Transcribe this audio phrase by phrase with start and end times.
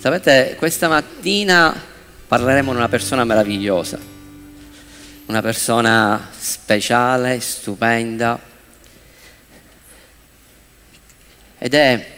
[0.00, 1.78] Sapete, questa mattina
[2.26, 3.98] parleremo di una persona meravigliosa,
[5.26, 8.40] una persona speciale, stupenda,
[11.58, 12.12] ed è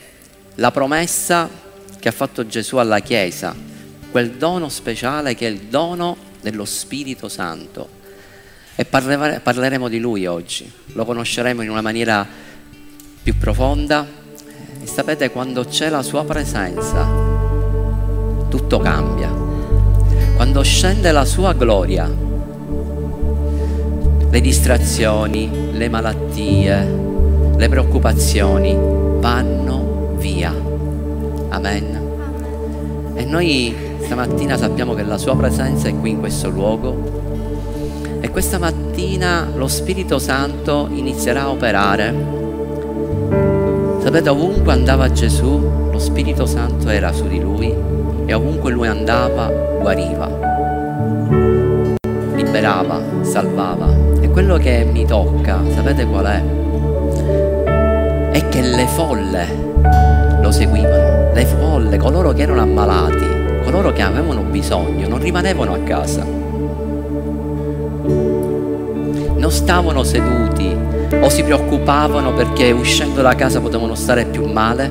[0.54, 1.50] la promessa
[1.98, 3.52] che ha fatto Gesù alla Chiesa,
[4.12, 7.88] quel dono speciale che è il dono dello Spirito Santo.
[8.76, 12.24] E parleremo di lui oggi, lo conosceremo in una maniera
[13.24, 14.06] più profonda.
[14.80, 17.31] E sapete, quando c'è la sua presenza,
[18.52, 19.30] tutto cambia.
[20.36, 22.06] Quando scende la sua gloria,
[24.28, 26.98] le distrazioni, le malattie,
[27.56, 28.76] le preoccupazioni
[29.20, 30.54] vanno via.
[31.48, 32.00] Amen.
[33.14, 38.58] E noi stamattina sappiamo che la sua presenza è qui in questo luogo e questa
[38.58, 42.14] mattina lo Spirito Santo inizierà a operare.
[44.02, 49.46] Sapete, ovunque andava Gesù, lo Spirito Santo era su di lui e ovunque lui andava
[49.80, 50.28] guariva,
[52.34, 53.88] liberava, salvava.
[54.20, 56.42] E quello che mi tocca, sapete qual è?
[58.30, 59.46] È che le folle
[60.40, 63.26] lo seguivano, le folle, coloro che erano ammalati,
[63.64, 66.24] coloro che avevano bisogno, non rimanevano a casa.
[69.34, 70.74] Non stavano seduti
[71.20, 74.90] o si preoccupavano perché uscendo da casa potevano stare più male,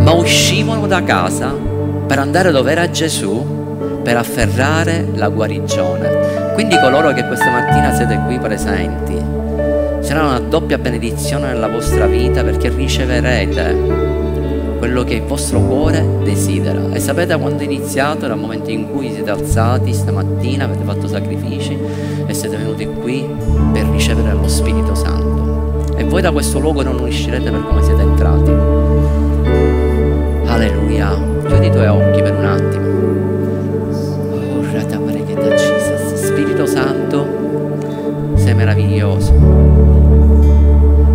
[0.00, 1.70] ma uscivano da casa
[2.10, 6.54] per andare dove era Gesù, per afferrare la guarigione.
[6.54, 9.16] Quindi coloro che questa mattina siete qui presenti,
[10.00, 13.76] sarà una doppia benedizione nella vostra vita perché riceverete
[14.78, 16.80] quello che il vostro cuore desidera.
[16.90, 18.26] E sapete quando è iniziato?
[18.26, 21.78] Il momento in cui siete alzati stamattina, avete fatto sacrifici
[22.26, 23.24] e siete venuti qui
[23.72, 25.94] per ricevere lo Spirito Santo.
[25.96, 28.50] E voi da questo luogo non uscirete per come siete entrati.
[30.50, 31.39] Alleluia.
[31.50, 32.86] Chiudi i tuoi occhi per un attimo.
[36.14, 37.26] Spirito Santo,
[38.36, 39.32] sei meraviglioso.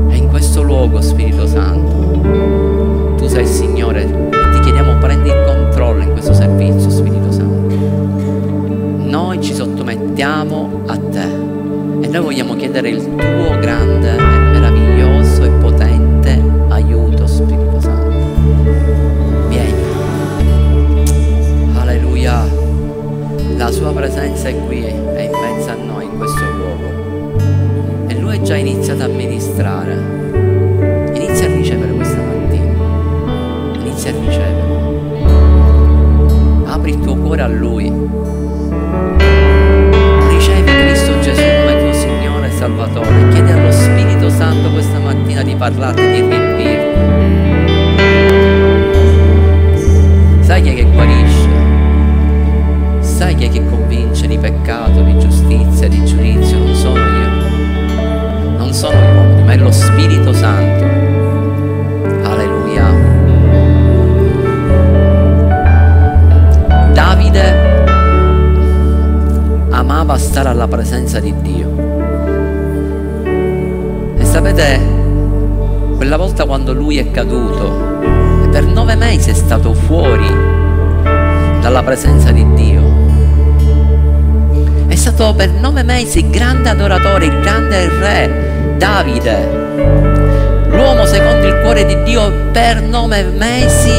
[0.10, 5.42] E in questo luogo, Spirito Santo, tu sei il Signore e ti chiediamo prendi il
[5.46, 7.78] controllo in questo servizio, Spirito Santo.
[9.06, 11.34] Noi ci sottomettiamo a te
[12.02, 14.35] e noi vogliamo chiedere il tuo grande
[23.66, 27.36] La sua presenza è qui, è in mezzo a noi in questo luogo.
[28.06, 29.96] E lui è già iniziato a ministrare.
[31.16, 32.74] Inizia a ricevere questa mattina.
[33.80, 34.62] Inizia a ricevere.
[36.66, 37.92] Apri il tuo cuore a lui.
[40.30, 43.30] Ricevi Cristo Gesù come tuo Signore e Salvatore.
[43.32, 46.94] Chiedi allo Spirito Santo questa mattina di parlarti, di riempirti.
[50.42, 51.35] Sai chi è che guarisce?
[53.16, 56.58] Sai chi è che convince di peccato, di giustizia, di giudizio?
[56.58, 60.84] Non sono io, non sono gli uomini, ma è lo Spirito Santo.
[62.30, 62.84] Alleluia.
[66.92, 67.84] Davide
[69.70, 71.70] amava stare alla presenza di Dio.
[74.18, 74.78] E sapete,
[75.96, 77.98] quella volta quando lui è caduto,
[78.52, 80.28] per nove mesi è stato fuori
[81.62, 82.95] dalla presenza di Dio
[85.12, 89.48] stato per nove mesi il grande adoratore, il grande re, Davide.
[90.68, 93.92] L'uomo secondo il cuore di Dio per nove mesi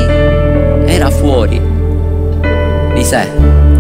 [0.84, 1.62] era fuori
[2.92, 3.28] di sé.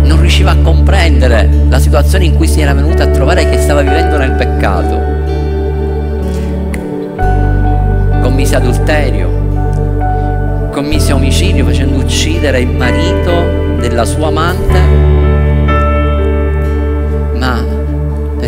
[0.02, 3.82] Non riusciva a comprendere la situazione in cui si era venuto a trovare che stava
[3.82, 5.14] vivendo nel peccato.
[8.22, 15.15] Commise adulterio, commise omicidio facendo uccidere il marito della sua amante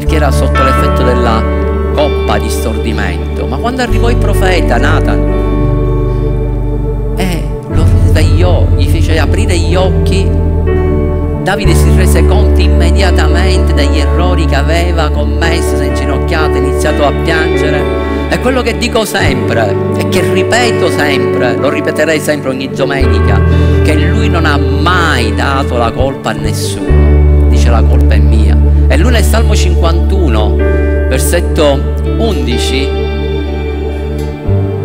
[0.09, 1.43] perché era sotto l'effetto della
[1.93, 3.47] coppa di stordimento.
[3.47, 5.19] Ma quando arrivò il profeta Nathan,
[7.17, 10.27] eh, lo svegliò, gli fece aprire gli occhi.
[11.43, 17.05] Davide si rese conto immediatamente degli errori che aveva commesso, si è inginocchiato, ha iniziato
[17.05, 18.07] a piangere.
[18.29, 23.41] È quello che dico sempre e che ripeto sempre, lo ripeterei sempre ogni domenica,
[23.83, 27.47] che lui non ha mai dato la colpa a nessuno.
[27.49, 28.58] Dice la colpa è mia
[28.89, 30.57] e lui nel Salmo 51,
[31.09, 32.89] versetto 11,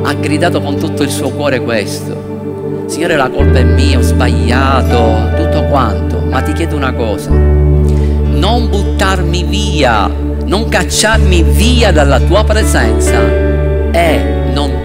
[0.03, 2.85] ha gridato con tutto il suo cuore questo.
[2.87, 7.31] Signore, la colpa è mia, ho sbagliato, tutto quanto, ma ti chiedo una cosa.
[7.31, 10.07] Non buttarmi via,
[10.45, 13.51] non cacciarmi via dalla tua presenza
[13.93, 14.42] non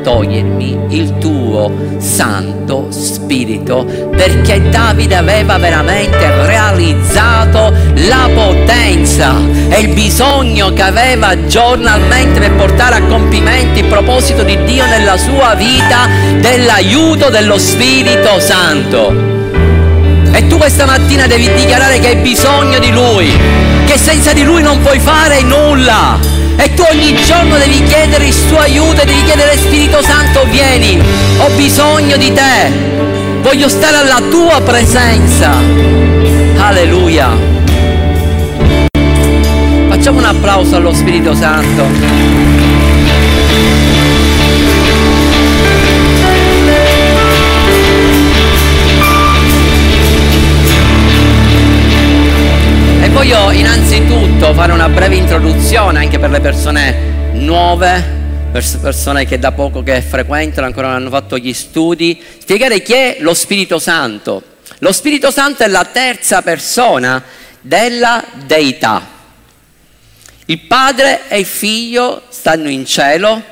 [0.08, 3.84] togliermi il tuo Santo Spirito,
[4.16, 7.74] perché Davide aveva veramente realizzato
[8.06, 9.34] la potenza
[9.68, 15.18] e il bisogno che aveva giornalmente per portare a compimento il proposito di Dio nella
[15.18, 16.08] sua vita
[16.40, 19.12] dell'aiuto dello Spirito Santo.
[20.32, 23.30] E tu questa mattina devi dichiarare che hai bisogno di Lui,
[23.84, 26.37] che senza di Lui non puoi fare nulla.
[26.60, 31.00] E tu ogni giorno devi chiedere il suo aiuto e devi chiedere Spirito Santo vieni,
[31.38, 32.72] ho bisogno di te,
[33.42, 35.52] voglio stare alla tua presenza.
[36.56, 37.30] Alleluia.
[39.88, 42.38] Facciamo un applauso allo Spirito Santo.
[53.18, 54.07] voglio innanzitutto
[54.58, 58.02] fare una breve introduzione anche per le persone nuove,
[58.50, 63.16] persone che da poco che frequentano, ancora non hanno fatto gli studi, spiegare chi è
[63.20, 64.42] lo Spirito Santo.
[64.78, 67.22] Lo Spirito Santo è la terza persona
[67.60, 69.06] della deità.
[70.46, 73.42] Il Padre e il Figlio stanno in cielo,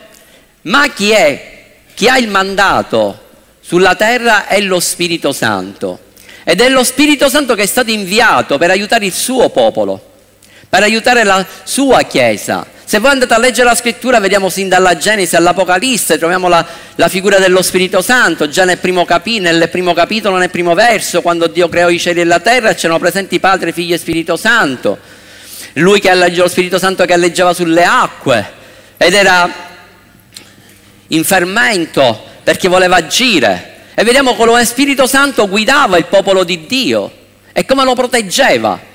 [0.62, 1.64] ma chi è?
[1.94, 3.22] Chi ha il mandato
[3.60, 6.00] sulla terra è lo Spirito Santo.
[6.42, 10.14] Ed è lo Spirito Santo che è stato inviato per aiutare il suo popolo,
[10.68, 12.66] per aiutare la sua Chiesa.
[12.88, 16.64] Se voi andate a leggere la scrittura, vediamo sin dalla Genesi all'Apocalisse, troviamo la,
[16.94, 21.20] la figura dello Spirito Santo, già nel primo, capi, nel primo capitolo, nel primo verso,
[21.20, 24.98] quando Dio creò i cieli e la terra, c'erano presenti Padre, Figlio e Spirito Santo.
[25.74, 28.52] Lui che alleggiava lo Spirito Santo che alleggiava sulle acque
[28.96, 29.50] ed era
[31.08, 33.74] in fermento perché voleva agire.
[33.96, 37.10] E vediamo come lo Spirito Santo guidava il popolo di Dio
[37.52, 38.94] e come lo proteggeva.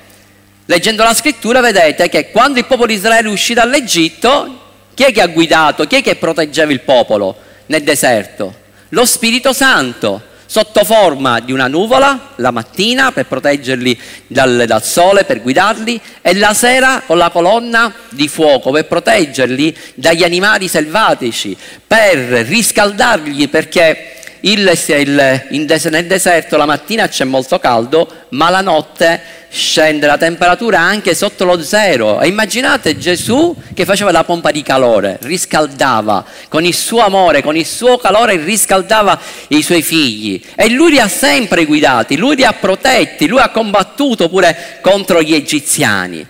[0.72, 4.60] Leggendo la scrittura vedete che quando il popolo di Israele uscì dall'Egitto,
[4.94, 5.86] chi è che ha guidato?
[5.86, 7.36] Chi è che proteggeva il popolo
[7.66, 8.56] nel deserto?
[8.90, 15.26] Lo Spirito Santo, sotto forma di una nuvola la mattina per proteggerli dal, dal, sole,
[15.26, 21.54] per guidarli, e la sera con la colonna di fuoco per proteggerli dagli animali selvatici,
[21.86, 29.22] per riscaldarli perché il, il, nel deserto la mattina c'è molto caldo, ma la notte
[29.52, 32.22] scende la temperatura anche sotto lo zero.
[32.22, 37.56] E immaginate Gesù che faceva la pompa di calore, riscaldava con il suo amore, con
[37.56, 40.42] il suo calore, riscaldava i suoi figli.
[40.56, 45.22] E lui li ha sempre guidati, lui li ha protetti, lui ha combattuto pure contro
[45.22, 46.26] gli egiziani.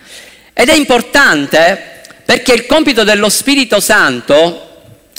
[0.53, 4.67] Ed è importante perché il compito dello Spirito Santo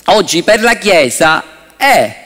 [0.06, 1.44] oggi per la Chiesa
[1.76, 2.21] è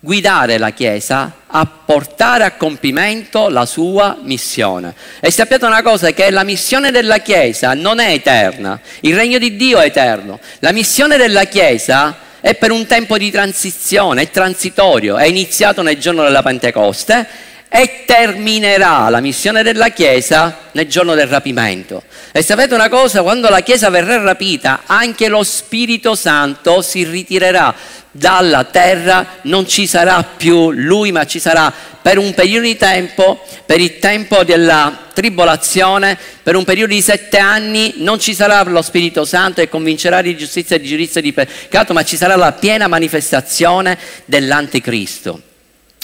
[0.00, 4.94] guidare la Chiesa a portare a compimento la sua missione.
[5.20, 9.56] E sappiate una cosa, che la missione della Chiesa non è eterna, il regno di
[9.56, 10.40] Dio è eterno.
[10.60, 15.98] La missione della Chiesa è per un tempo di transizione, è transitorio, è iniziato nel
[15.98, 22.02] giorno della Pentecoste e terminerà la missione della Chiesa nel giorno del rapimento.
[22.32, 27.72] E sapete una cosa, quando la Chiesa verrà rapita, anche lo Spirito Santo si ritirerà
[28.10, 31.72] dalla terra, non ci sarà più lui, ma ci sarà
[32.02, 37.38] per un periodo di tempo, per il tempo della tribolazione, per un periodo di sette
[37.38, 41.22] anni, non ci sarà lo Spirito Santo che convincerà di giustizia e di giudizio e
[41.22, 45.42] di peccato, ma ci sarà la piena manifestazione dell'anticristo.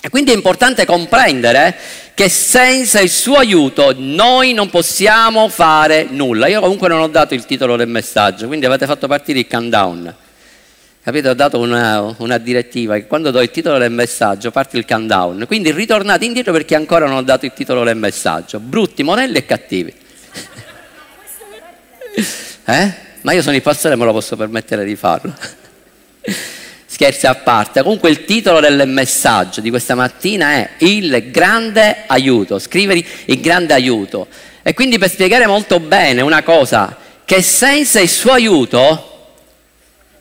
[0.00, 1.76] E quindi è importante comprendere
[2.14, 6.46] che senza il suo aiuto noi non possiamo fare nulla.
[6.46, 10.14] Io comunque non ho dato il titolo del messaggio, quindi avete fatto partire il countdown.
[11.02, 11.30] Capito?
[11.30, 15.44] Ho dato una, una, direttiva che quando do il titolo del messaggio parte il countdown.
[15.46, 18.58] Quindi ritornate indietro perché ancora non ho dato il titolo del messaggio.
[18.58, 19.94] Brutti, monelli e cattivi.
[22.64, 22.94] eh?
[23.20, 25.32] Ma io sono il pastore e me lo posso permettere di farlo.
[26.96, 32.58] Scherzi a parte, comunque il titolo del messaggio di questa mattina è Il grande aiuto,
[32.58, 34.28] scrivere il grande aiuto.
[34.62, 39.34] E quindi per spiegare molto bene una cosa, che senza il suo aiuto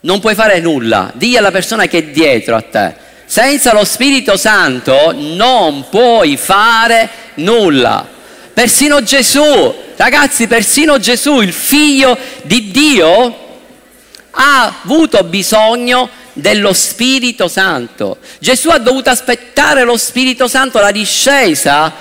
[0.00, 4.36] non puoi fare nulla, digli alla persona che è dietro a te, senza lo Spirito
[4.36, 8.06] Santo non puoi fare nulla.
[8.52, 13.44] Persino Gesù, ragazzi, persino Gesù, il figlio di Dio,
[14.30, 18.18] ha avuto bisogno dello Spirito Santo.
[18.38, 21.92] Gesù ha dovuto aspettare lo Spirito Santo, la discesa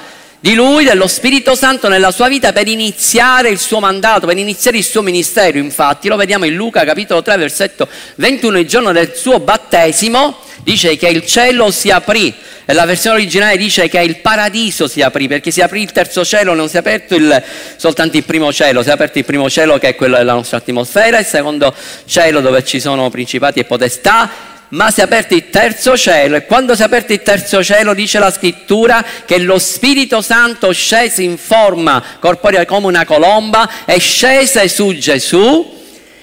[0.45, 4.77] di lui, dello Spirito Santo nella sua vita per iniziare il suo mandato, per iniziare
[4.77, 5.57] il suo ministero.
[5.57, 7.87] Infatti lo vediamo in Luca capitolo 3 versetto
[8.17, 12.31] 21, il giorno del suo battesimo, dice che il cielo si aprì
[12.63, 16.23] e la versione originale dice che il paradiso si aprì, perché si aprì il terzo
[16.23, 17.43] cielo, non si è aperto il,
[17.77, 20.57] soltanto il primo cielo, si è aperto il primo cielo che è quello della nostra
[20.57, 21.73] atmosfera, il secondo
[22.05, 26.45] cielo dove ci sono principati e potestà, ma si è aperto il terzo cielo e
[26.45, 31.21] quando si è aperto il terzo cielo dice la scrittura che lo Spirito Santo scese
[31.21, 35.73] in forma corporea come una colomba e scese su Gesù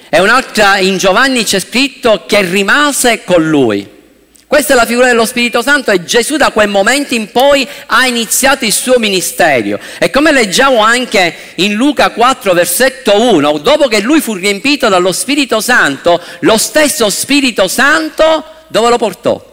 [0.09, 3.92] e un'altra in Giovanni c'è scritto che rimase con lui.
[4.53, 8.05] Questa è la figura dello Spirito Santo e Gesù da quel momento in poi ha
[8.05, 9.79] iniziato il suo ministero.
[9.97, 15.11] E come leggiamo anche in Luca 4, versetto 1, dopo che lui fu riempito dallo
[15.11, 19.43] Spirito Santo, lo stesso Spirito Santo dove lo portò?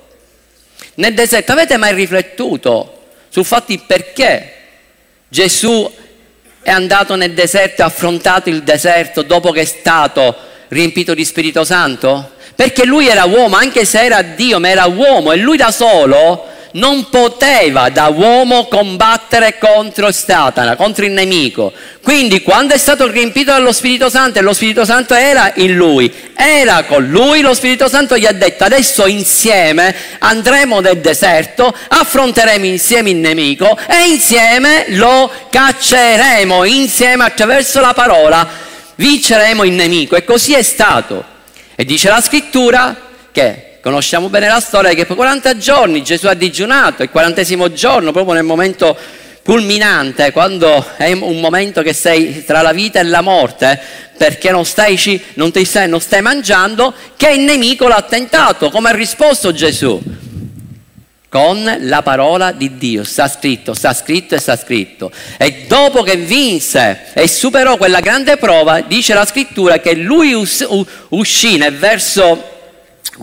[0.97, 1.53] Nel deserto.
[1.53, 4.53] Avete mai riflettuto sul fatto perché
[5.31, 5.91] Gesù
[6.61, 10.37] è andato nel deserto e ha affrontato il deserto dopo che è stato
[10.69, 12.33] riempito di Spirito Santo?
[12.61, 16.47] Perché lui era uomo, anche se era Dio, ma era uomo e lui da solo
[16.73, 21.73] non poteva da uomo combattere contro Satana, contro il nemico.
[22.03, 26.13] Quindi quando è stato riempito dallo Spirito Santo e lo Spirito Santo era in lui,
[26.37, 32.67] era con lui, lo Spirito Santo gli ha detto adesso insieme andremo nel deserto, affronteremo
[32.67, 38.47] insieme il nemico e insieme lo cacceremo, insieme attraverso la parola
[38.97, 40.15] vinceremo il nemico.
[40.15, 41.30] E così è stato.
[41.81, 42.95] E dice la scrittura
[43.33, 48.13] che conosciamo bene la storia che per 40 giorni Gesù ha digiunato, il quarantesimo giorno,
[48.13, 48.95] proprio nel momento
[49.43, 53.81] culminante, quando è un momento che sei tra la vita e la morte,
[54.19, 55.01] perché non stai,
[55.37, 58.69] non stai, non stai mangiando, che il nemico l'ha tentato.
[58.69, 59.99] Come ha risposto Gesù?
[61.31, 63.05] Con la parola di Dio.
[63.05, 65.13] Sta scritto, sta scritto e sta scritto.
[65.39, 70.67] E dopo che vinse e superò quella grande prova, dice la scrittura che lui us-
[71.11, 72.59] uscì nel verso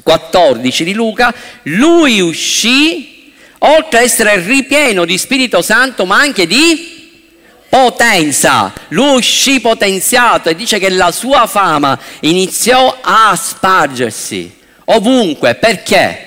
[0.01, 1.33] 14 di Luca,
[1.63, 6.95] lui uscì oltre ad essere ripieno di Spirito Santo, ma anche di
[7.67, 8.71] potenza.
[8.89, 15.55] Lui uscì potenziato e dice che la sua fama iniziò a spargersi ovunque.
[15.55, 16.26] Perché?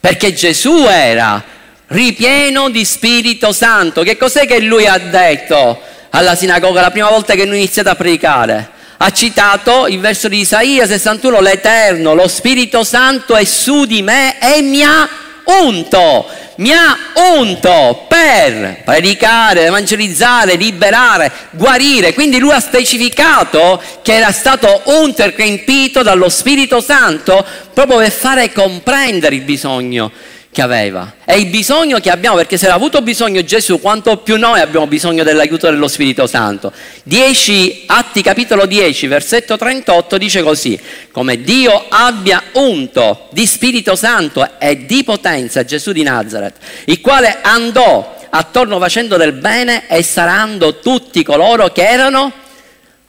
[0.00, 1.42] Perché Gesù era
[1.88, 4.02] ripieno di Spirito Santo.
[4.02, 7.94] Che cos'è che lui ha detto alla sinagoga la prima volta che noi iniziato a
[7.94, 8.70] predicare?
[8.96, 14.40] Ha citato il verso di Isaia 61, l'Eterno, lo Spirito Santo è su di me
[14.40, 15.08] e mi ha
[15.48, 16.26] unto,
[16.56, 16.96] mi ha
[17.36, 22.12] unto per predicare, evangelizzare, liberare, guarire.
[22.14, 28.10] Quindi lui ha specificato che era stato unto e riempito dallo Spirito Santo proprio per
[28.10, 30.10] fare comprendere il bisogno
[30.50, 31.14] che aveva.
[31.24, 34.86] È il bisogno che abbiamo, perché se ha avuto bisogno Gesù, quanto più noi abbiamo
[34.86, 36.72] bisogno dell'aiuto dello Spirito Santo.
[37.04, 40.78] 10, Atti capitolo 10, versetto 38 dice così,
[41.12, 47.38] come Dio abbia unto di Spirito Santo e di potenza Gesù di Nazareth, il quale
[47.42, 52.32] andò attorno facendo del bene e sarando tutti coloro che erano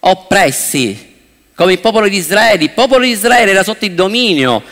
[0.02, 1.08] oppressi,
[1.56, 2.64] come il popolo di Israele.
[2.64, 4.64] Il popolo di Israele era sotto il dominio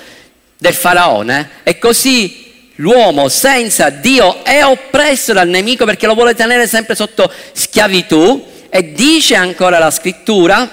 [0.57, 2.46] del faraone e così
[2.77, 8.91] l'uomo senza Dio è oppresso dal nemico perché lo vuole tenere sempre sotto schiavitù e
[8.91, 10.69] dice ancora la scrittura,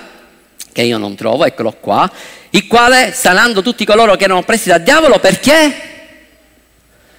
[0.73, 2.11] che io non trovo, eccolo qua,
[2.51, 5.93] il quale sanando tutti coloro che erano oppressi dal diavolo perché?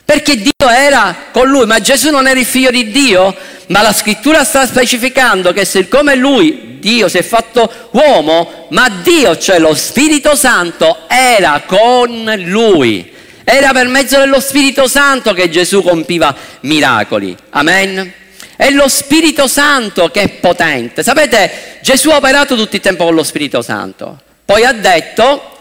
[0.04, 3.36] Perché Dio era con lui, ma Gesù non era il figlio di Dio,
[3.68, 9.36] ma la scrittura sta specificando che siccome lui, Dio, si è fatto uomo, ma Dio,
[9.38, 13.15] cioè lo Spirito Santo, era con lui.
[13.48, 17.38] Era per mezzo dello Spirito Santo che Gesù compiva miracoli.
[17.52, 18.12] Amen.
[18.56, 21.04] È lo Spirito Santo che è potente.
[21.04, 24.20] Sapete, Gesù ha operato tutto il tempo con lo Spirito Santo.
[24.44, 25.52] Poi ha detto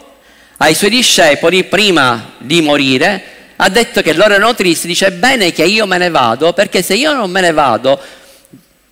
[0.56, 3.22] ai suoi discepoli, prima di morire,
[3.56, 6.80] ha detto che loro erano tristi, dice è bene che io me ne vado, perché
[6.80, 8.00] se io non me ne vado,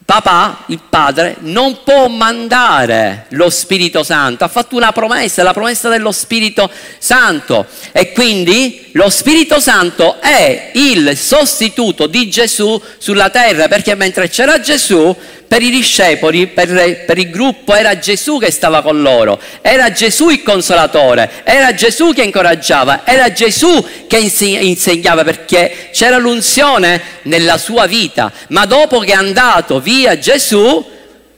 [0.04, 5.88] papà, il padre, non può mandare lo Spirito Santo, ha fatto una promessa, la promessa
[5.88, 7.66] dello Spirito Santo.
[7.92, 14.61] E quindi lo Spirito Santo è il sostituto di Gesù sulla terra, perché mentre c'era
[14.61, 15.16] Gesù
[15.52, 20.30] per i discepoli, per, per, il gruppo, era Gesù che stava con loro, era Gesù
[20.30, 27.85] il consolatore, era Gesù che incoraggiava, era Gesù che insegnava perché c'era l'unzione nella sua
[27.85, 28.32] vita.
[28.49, 30.82] Ma dopo che è andato via Gesù,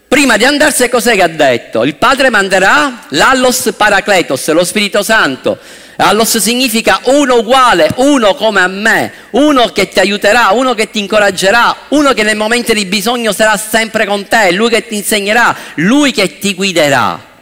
[0.06, 1.82] prima di andarsene cos'è che ha detto?
[1.82, 5.58] Il Padre manderà l'allos paracletos, lo Spirito Santo
[5.96, 10.98] Allos significa uno uguale, uno come a me, uno che ti aiuterà, uno che ti
[10.98, 15.54] incoraggerà, uno che nel momento di bisogno sarà sempre con te, lui che ti insegnerà,
[15.76, 17.32] lui che ti guiderà.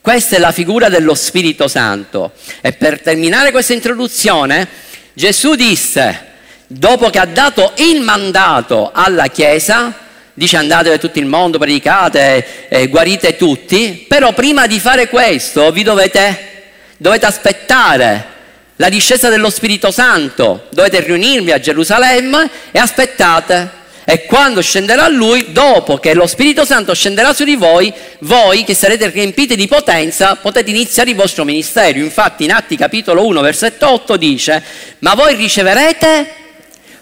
[0.00, 2.32] Questa è la figura dello Spirito Santo.
[2.60, 4.68] E per terminare questa introduzione,
[5.14, 6.32] Gesù disse,
[6.66, 9.94] dopo che ha dato il mandato alla Chiesa,
[10.34, 15.72] dice andate per tutto il mondo, predicate, eh, guarite tutti, però prima di fare questo
[15.72, 16.53] vi dovete,
[16.96, 18.32] dovete aspettare
[18.76, 23.82] la discesa dello Spirito Santo, dovete riunirvi a Gerusalemme e aspettate.
[24.06, 28.74] E quando scenderà Lui, dopo che lo Spirito Santo scenderà su di voi, voi che
[28.74, 31.98] sarete riempiti di potenza, potete iniziare il vostro ministero.
[31.98, 34.62] Infatti in Atti capitolo 1, versetto 8 dice,
[34.98, 36.32] ma voi riceverete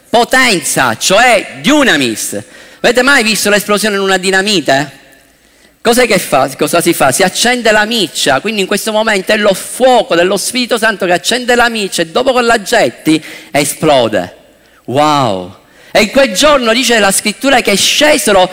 [0.08, 2.40] potenza, cioè dunamis.
[2.80, 5.00] Avete mai visto l'esplosione in una dinamite?
[5.82, 6.48] Cos'è che fa?
[6.56, 7.10] Cosa si fa?
[7.10, 11.12] Si accende la miccia, quindi in questo momento è lo fuoco dello Spirito Santo che
[11.12, 14.36] accende la miccia e dopo che la getti esplode.
[14.84, 15.56] Wow!
[15.90, 18.48] E in quel giorno dice la scrittura che scesero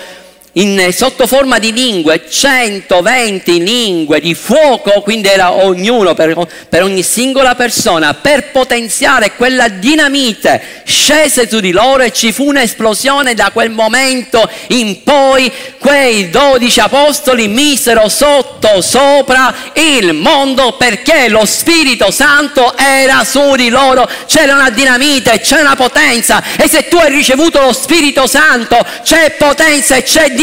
[0.53, 6.35] in, sotto forma di lingue, 120 lingue di fuoco, quindi era ognuno per,
[6.67, 12.47] per, ogni singola persona, per potenziare quella dinamite, scese su di loro e ci fu
[12.47, 21.29] un'esplosione da quel momento in poi quei dodici apostoli misero sotto sopra il mondo perché
[21.29, 26.87] lo Spirito Santo era su di loro, c'era una dinamite, c'è una potenza e se
[26.87, 30.38] tu hai ricevuto lo Spirito Santo c'è potenza e c'è dinamite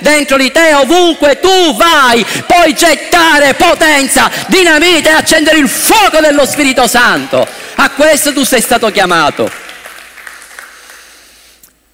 [0.00, 6.44] dentro di te ovunque tu vai, puoi gettare potenza, dinamite e accendere il fuoco dello
[6.44, 7.46] Spirito Santo.
[7.76, 9.50] A questo tu sei stato chiamato.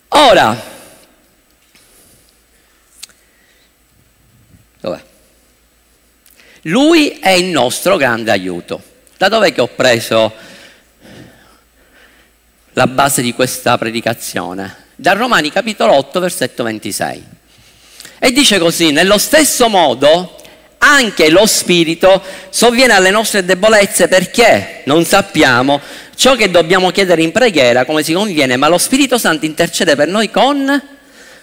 [0.09, 0.63] Ora,
[4.81, 5.03] dov'è?
[6.63, 8.83] Lui è il nostro grande aiuto.
[9.17, 10.35] Da dove che ho preso
[12.73, 14.84] la base di questa predicazione?
[14.97, 17.25] Da Romani capitolo 8 versetto 26.
[18.19, 20.37] E dice così, nello stesso modo
[20.79, 25.81] anche lo Spirito sovviene alle nostre debolezze perché non sappiamo
[26.15, 30.09] ciò che dobbiamo chiedere in preghiera come si conviene, ma lo Spirito Santo intercede per
[30.09, 30.83] noi con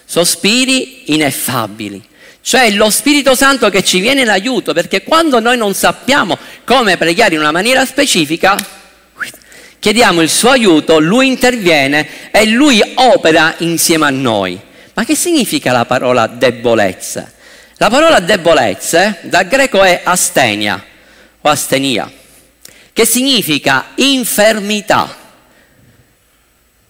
[0.04, 2.10] sospiri ineffabili.
[2.40, 6.96] Cioè lo Spirito Santo che ci viene in aiuto, perché quando noi non sappiamo come
[6.96, 8.56] pregare in una maniera specifica,
[9.82, 14.56] chiediamo il suo aiuto, lui interviene e lui opera insieme a noi.
[14.94, 17.28] Ma che significa la parola debolezza?
[17.78, 20.80] La parola debolezza dal greco è astenia
[21.40, 22.08] o astenia,
[22.92, 25.16] che significa infermità,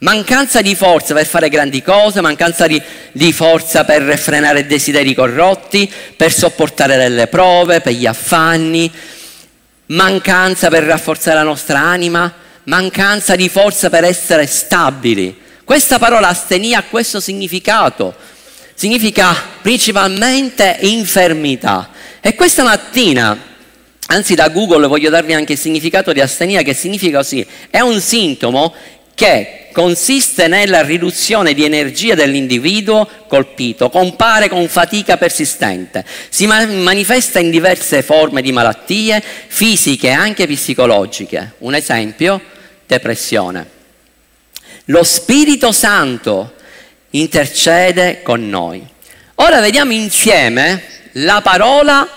[0.01, 2.81] mancanza di forza per fare grandi cose, mancanza di,
[3.12, 8.93] di forza per frenare desideri corrotti, per sopportare delle prove, per gli affanni,
[9.87, 15.40] mancanza per rafforzare la nostra anima, mancanza di forza per essere stabili.
[15.64, 18.14] Questa parola astenia ha questo significato,
[18.75, 21.90] significa principalmente infermità.
[22.20, 23.37] E questa mattina,
[24.09, 28.01] anzi da Google voglio darvi anche il significato di astenia che significa così, è un
[28.01, 28.75] sintomo
[29.14, 37.51] che consiste nella riduzione di energia dell'individuo colpito, compare con fatica persistente, si manifesta in
[37.51, 41.55] diverse forme di malattie fisiche e anche psicologiche.
[41.59, 42.40] Un esempio,
[42.87, 43.81] depressione.
[44.87, 46.55] Lo Spirito Santo
[47.11, 48.87] intercede con noi.
[49.37, 52.09] Ora vediamo insieme la parola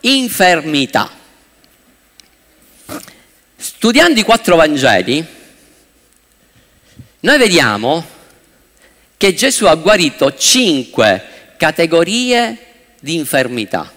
[0.00, 1.10] infermità.
[3.56, 5.24] Studiando i quattro Vangeli,
[7.20, 8.04] noi vediamo
[9.16, 12.58] che Gesù ha guarito cinque categorie
[12.98, 13.92] di infermità.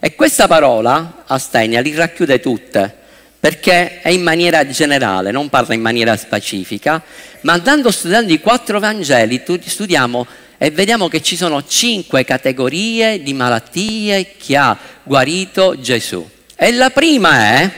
[0.00, 2.97] E questa parola, astenia, li racchiude tutte
[3.40, 7.02] perché è in maniera generale, non parla in maniera specifica,
[7.42, 10.26] ma andando studiando i quattro Vangeli studiamo
[10.58, 16.28] e vediamo che ci sono cinque categorie di malattie che ha guarito Gesù.
[16.56, 17.70] E la prima è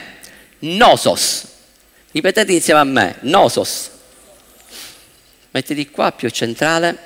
[0.59, 1.45] nosos.
[2.11, 3.89] Ripetete insieme a me, nosos.
[5.51, 6.97] Mettiti qua più centrale.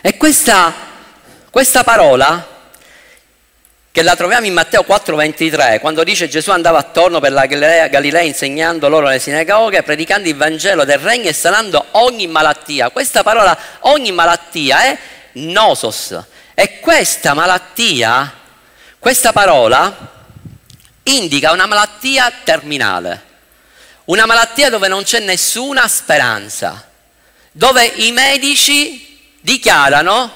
[0.00, 0.74] E questa,
[1.48, 2.61] questa parola
[3.92, 8.88] che la troviamo in Matteo 4:23, quando dice Gesù andava attorno per la Galilea insegnando
[8.88, 12.88] loro le sinagoghe, predicando il Vangelo del Regno e sanando ogni malattia.
[12.88, 14.98] Questa parola ogni malattia è
[15.32, 16.18] nosos.
[16.54, 18.32] E questa malattia,
[18.98, 19.94] questa parola
[21.02, 23.22] indica una malattia terminale,
[24.06, 26.88] una malattia dove non c'è nessuna speranza,
[27.52, 30.32] dove i medici dichiarano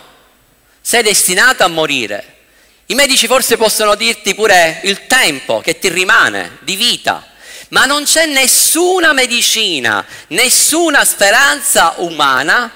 [0.82, 2.34] sei destinato a morire.
[2.88, 7.26] I medici forse possono dirti pure il tempo che ti rimane di vita,
[7.70, 12.70] ma non c'è nessuna medicina, nessuna speranza umana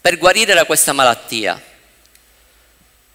[0.00, 1.62] per guarire da questa malattia.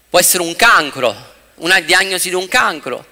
[0.08, 3.06] Può essere un cancro, una diagnosi di un cancro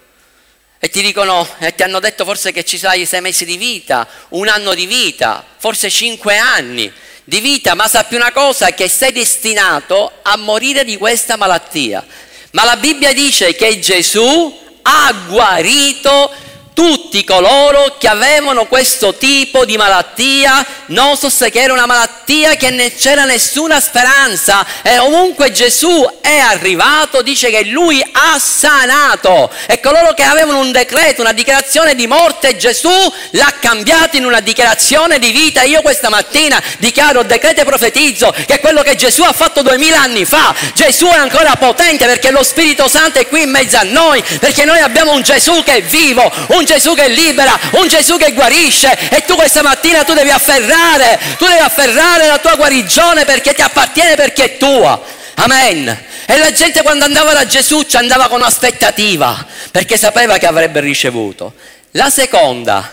[0.79, 4.09] e ti dicono e ti hanno detto forse che ci sarai sei mesi di vita,
[4.31, 6.91] un anno di vita, forse cinque anni
[7.25, 12.05] di vita, ma sappi una cosa che sei destinato a morire di questa malattia.
[12.53, 16.31] Ma la Bibbia dice che Gesù ha guarito
[16.73, 22.71] tutti coloro che avevano questo tipo di malattia, non so se era una malattia che
[22.71, 24.67] non c'era nessuna speranza.
[24.83, 29.51] E ovunque Gesù è arrivato dice che lui ha sanato.
[29.67, 32.91] E coloro che avevano un decreto, una dichiarazione di morte Gesù
[33.31, 35.63] l'ha cambiato in una dichiarazione di vita.
[35.63, 40.25] Io questa mattina dichiaro, decreto e profetizzo che quello che Gesù ha fatto duemila anni
[40.25, 44.23] fa, Gesù è ancora potente perché lo Spirito Santo è qui in mezzo a noi,
[44.41, 48.17] perché noi abbiamo un Gesù che è vivo, un un Gesù che libera, un Gesù
[48.17, 53.25] che guarisce e tu questa mattina tu devi afferrare, tu devi afferrare la tua guarigione
[53.25, 55.01] perché ti appartiene, perché è tua.
[55.35, 56.05] Amen.
[56.25, 60.81] E la gente quando andava da Gesù ci andava con aspettativa perché sapeva che avrebbe
[60.81, 61.53] ricevuto.
[61.93, 62.91] La seconda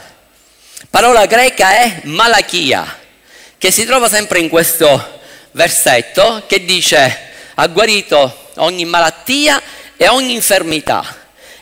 [0.90, 2.98] parola greca è malachia,
[3.58, 5.20] che si trova sempre in questo
[5.52, 9.62] versetto che dice ha guarito ogni malattia
[9.96, 11.19] e ogni infermità.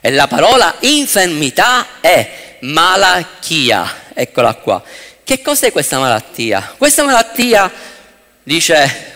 [0.08, 4.06] E la parola infermità è malachia.
[4.14, 4.82] Eccola qua.
[5.22, 6.76] Che cos'è questa malattia?
[6.78, 7.70] Questa malattia,
[8.42, 9.16] dice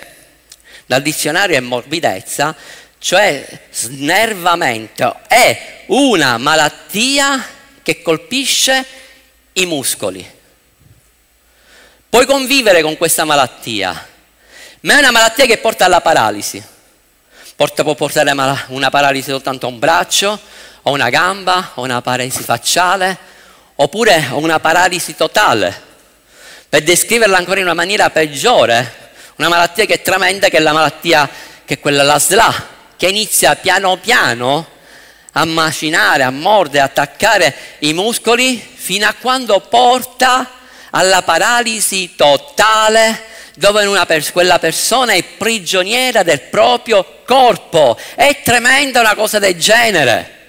[0.86, 2.54] dal dizionario, è morbidezza,
[3.00, 5.20] cioè snervamento.
[5.30, 7.42] È una malattia
[7.82, 8.86] che colpisce
[9.54, 10.30] i muscoli.
[12.10, 14.08] Puoi convivere con questa malattia,
[14.82, 16.62] ma è una malattia che porta alla paralisi.
[17.56, 18.34] Porta, può portare
[18.68, 20.38] una paralisi soltanto a un braccio,
[20.84, 23.18] o una gamba, o una paralisi facciale,
[23.76, 25.90] oppure una paralisi totale.
[26.70, 30.74] Per descriverla ancora in una maniera peggiore, una malattia che è tremenda, che è la
[30.74, 31.30] malattia,
[31.66, 32.68] che è quella la SLA,
[32.98, 34.68] che inizia piano piano
[35.34, 40.50] a macinare, a mordere, a attaccare i muscoli fino a quando porta
[40.92, 47.98] alla paralisi totale dove pers- quella persona è prigioniera del proprio corpo.
[48.16, 50.40] È tremenda una cosa del genere.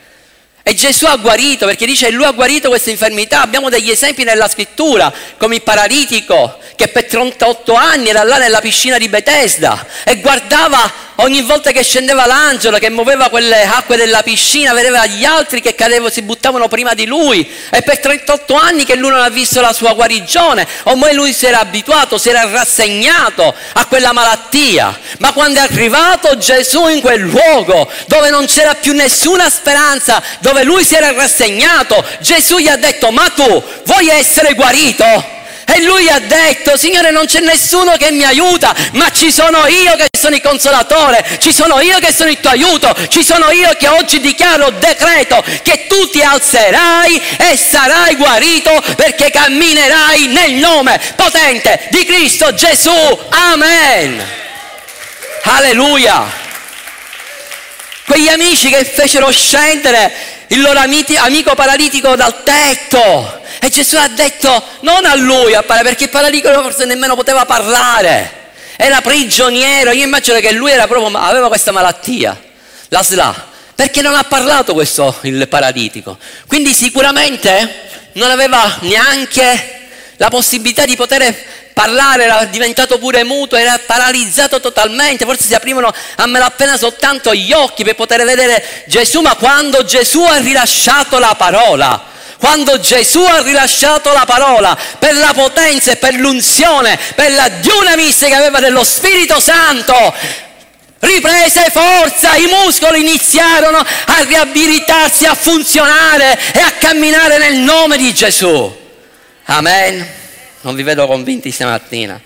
[0.64, 3.42] E Gesù ha guarito, perché dice lui ha guarito questa infermità.
[3.42, 8.60] Abbiamo degli esempi nella scrittura, come il paralitico che per 38 anni era là nella
[8.60, 14.22] piscina di Bethesda e guardava ogni volta che scendeva l'angelo che muoveva quelle acque della
[14.22, 17.48] piscina, vedeva gli altri che cadevano, si buttavano prima di lui.
[17.70, 21.46] E per 38 anni che lui non ha visto la sua guarigione, ormai lui si
[21.46, 24.98] era abituato, si era rassegnato a quella malattia.
[25.18, 30.64] Ma quando è arrivato Gesù in quel luogo dove non c'era più nessuna speranza, dove
[30.64, 35.40] lui si era rassegnato, Gesù gli ha detto, ma tu vuoi essere guarito?
[35.64, 39.94] E lui ha detto, Signore non c'è nessuno che mi aiuta, ma ci sono io
[39.96, 43.70] che sono il consolatore, ci sono io che sono il tuo aiuto, ci sono io
[43.78, 51.00] che oggi dichiaro, decreto, che tu ti alzerai e sarai guarito perché camminerai nel nome
[51.16, 53.18] potente di Cristo Gesù.
[53.30, 54.22] Amen.
[55.44, 56.40] Alleluia.
[58.04, 60.12] Quegli amici che fecero scendere
[60.48, 66.10] il loro amico paralitico dal tetto e Gesù ha detto non a lui perché il
[66.10, 68.40] paralitico forse nemmeno poteva parlare.
[68.74, 69.92] Era prigioniero.
[69.92, 72.36] Io immagino che lui proprio, aveva questa malattia,
[72.88, 73.50] la SLA.
[73.76, 76.18] Perché non ha parlato questo il paralitico.
[76.48, 79.80] Quindi sicuramente non aveva neanche
[80.16, 81.32] la possibilità di poter
[81.72, 87.52] parlare, era diventato pure muto, era paralizzato totalmente, forse si aprivano a malapena soltanto gli
[87.52, 92.10] occhi per poter vedere Gesù, ma quando Gesù ha rilasciato la parola,
[92.42, 98.18] quando Gesù ha rilasciato la parola per la potenza e per l'unzione, per la dunamis
[98.18, 100.12] che aveva dello Spirito Santo,
[100.98, 108.12] riprese forza, i muscoli iniziarono a riabilitarsi, a funzionare e a camminare nel nome di
[108.12, 108.76] Gesù.
[109.44, 110.04] Amen.
[110.62, 112.20] Non vi vedo convinti stamattina.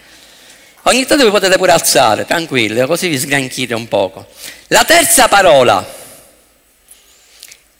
[0.84, 4.26] Ogni tanto vi potete pure alzare, tranquilli, così vi sgranchite un poco.
[4.68, 5.86] La terza parola,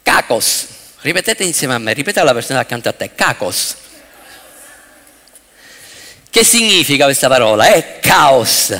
[0.02, 0.74] cacos.
[1.06, 3.76] Ripetete insieme a me, ripete alla persona accanto a te, cacos.
[6.28, 7.66] Che significa questa parola?
[7.66, 8.76] È caos,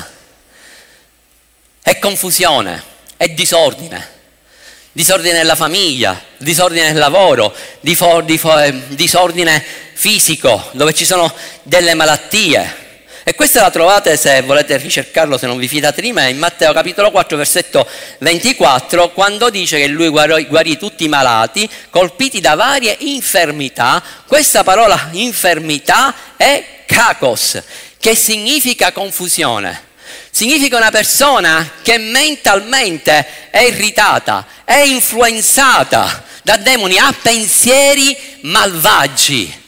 [1.81, 2.83] è confusione,
[3.15, 4.15] è disordine.
[4.91, 9.63] Disordine nella famiglia, disordine nel lavoro, disordine
[9.93, 12.86] fisico, dove ci sono delle malattie,
[13.27, 16.71] e questa la trovate, se volete ricercarlo, se non vi fidate di me, in Matteo
[16.71, 17.85] capitolo 4, versetto
[18.19, 24.01] 24, quando dice che lui guarì, guarì tutti i malati, colpiti da varie infermità.
[24.25, 27.61] Questa parola infermità è kakos,
[27.99, 29.87] che significa confusione.
[30.31, 39.65] Significa una persona che mentalmente è irritata, è influenzata da demoni, ha pensieri malvagi.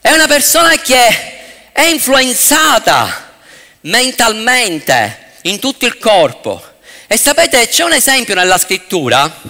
[0.00, 1.31] È una persona che
[1.72, 3.30] è influenzata
[3.82, 6.62] mentalmente in tutto il corpo.
[7.06, 9.40] E sapete, c'è un esempio nella scrittura,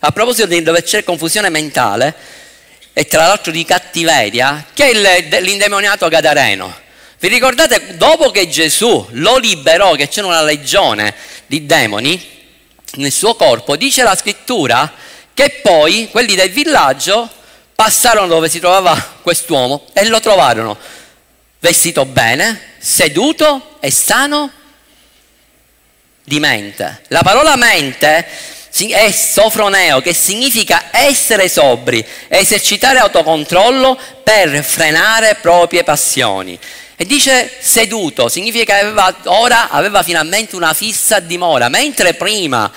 [0.00, 2.14] a proposito di dove c'è confusione mentale,
[2.92, 6.82] e tra l'altro di cattiveria, che è l'indemoniato Gadareno.
[7.18, 11.14] Vi ricordate, dopo che Gesù lo liberò, che c'era una legione
[11.46, 12.32] di demoni
[12.94, 14.92] nel suo corpo, dice la scrittura
[15.32, 17.28] che poi quelli del villaggio
[17.74, 20.78] passarono dove si trovava quest'uomo e lo trovarono
[21.64, 24.50] vestito bene, seduto e sano
[26.22, 27.00] di mente.
[27.08, 28.26] La parola mente
[28.90, 36.58] è sofroneo, che significa essere sobri, esercitare autocontrollo per frenare proprie passioni.
[36.96, 42.70] E dice seduto, significa che aveva, ora aveva finalmente una fissa dimora, mentre prima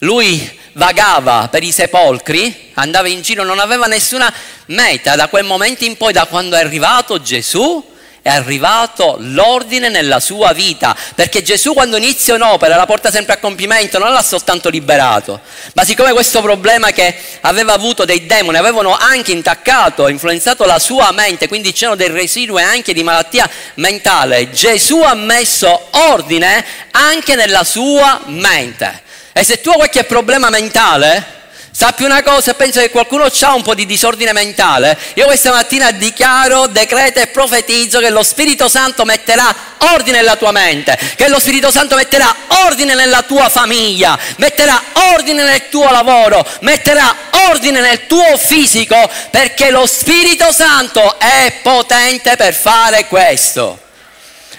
[0.00, 4.30] lui vagava per i sepolcri, andava in giro, non aveva nessuna
[4.66, 5.16] meta.
[5.16, 7.90] Da quel momento in poi, da quando è arrivato Gesù,
[8.22, 13.38] è arrivato l'ordine nella sua vita, perché Gesù quando inizia un'opera la porta sempre a
[13.38, 15.40] compimento, non l'ha soltanto liberato,
[15.74, 21.12] ma siccome questo problema che aveva avuto dei demoni avevano anche intaccato, influenzato la sua
[21.12, 27.64] mente, quindi c'erano dei residui anche di malattia mentale, Gesù ha messo ordine anche nella
[27.64, 29.02] sua mente.
[29.32, 31.39] E se tu hai qualche problema mentale,
[31.80, 34.98] Sappi una cosa, penso che qualcuno ha un po' di disordine mentale.
[35.14, 40.52] Io questa mattina dichiaro, decreto e profetizzo che lo Spirito Santo metterà ordine nella tua
[40.52, 44.78] mente, che lo Spirito Santo metterà ordine nella tua famiglia, metterà
[45.14, 47.16] ordine nel tuo lavoro, metterà
[47.48, 53.80] ordine nel tuo fisico, perché lo Spirito Santo è potente per fare questo.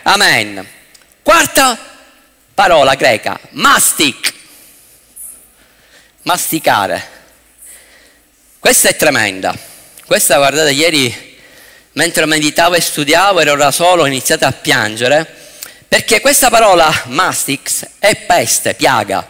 [0.01, 0.67] Amen.
[1.21, 1.77] Quarta
[2.55, 4.39] parola greca, mastic
[6.23, 7.19] masticare.
[8.59, 9.55] Questa è tremenda.
[10.05, 11.29] Questa, guardate, ieri
[11.93, 15.25] mentre meditavo e studiavo ero da solo, ho iniziato a piangere,
[15.87, 19.27] perché questa parola mastix è peste, piaga.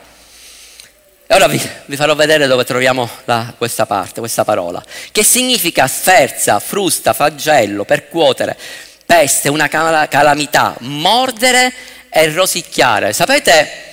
[1.26, 5.88] E ora vi, vi farò vedere dove troviamo la, questa parte, questa parola, che significa
[5.88, 8.58] sferza, frusta, flagello, percuotere,
[9.06, 11.74] peste, una calamità, mordere
[12.10, 13.14] e rosicchiare.
[13.14, 13.91] Sapete,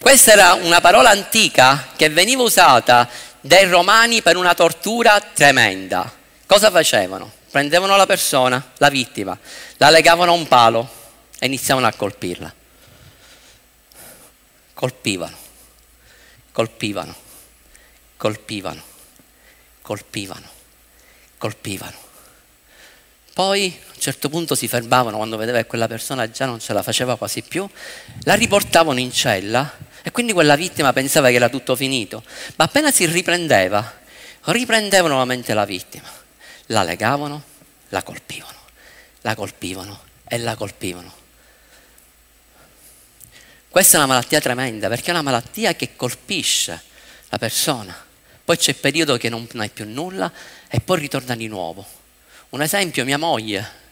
[0.00, 3.08] questa era una parola antica che veniva usata
[3.40, 6.12] dai romani per una tortura tremenda.
[6.46, 7.32] Cosa facevano?
[7.50, 9.36] Prendevano la persona, la vittima,
[9.78, 10.88] la legavano a un palo
[11.38, 12.54] e iniziavano a colpirla.
[14.74, 15.36] Colpivano,
[16.52, 17.14] colpivano,
[18.16, 18.82] colpivano,
[19.82, 20.48] colpivano,
[21.38, 21.96] colpivano.
[23.32, 26.72] Poi a un certo punto si fermavano quando vedeva che quella persona già non ce
[26.72, 27.68] la faceva quasi più,
[28.22, 32.22] la riportavano in cella e quindi quella vittima pensava che era tutto finito.
[32.56, 34.00] Ma appena si riprendeva,
[34.44, 36.08] riprendevano nuovamente la vittima,
[36.66, 37.42] la legavano,
[37.88, 38.58] la colpivano,
[39.22, 41.26] la colpivano e la colpivano.
[43.68, 46.82] Questa è una malattia tremenda perché è una malattia che colpisce
[47.28, 48.06] la persona.
[48.44, 50.32] Poi c'è il periodo che non hai più nulla
[50.68, 51.84] e poi ritorna di nuovo.
[52.50, 53.86] Un esempio, mia moglie,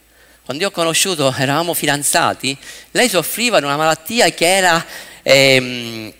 [0.46, 2.56] quando io ho conosciuto, eravamo fidanzati,
[2.92, 4.84] lei soffriva di una malattia che era
[5.26, 6.12] ehm,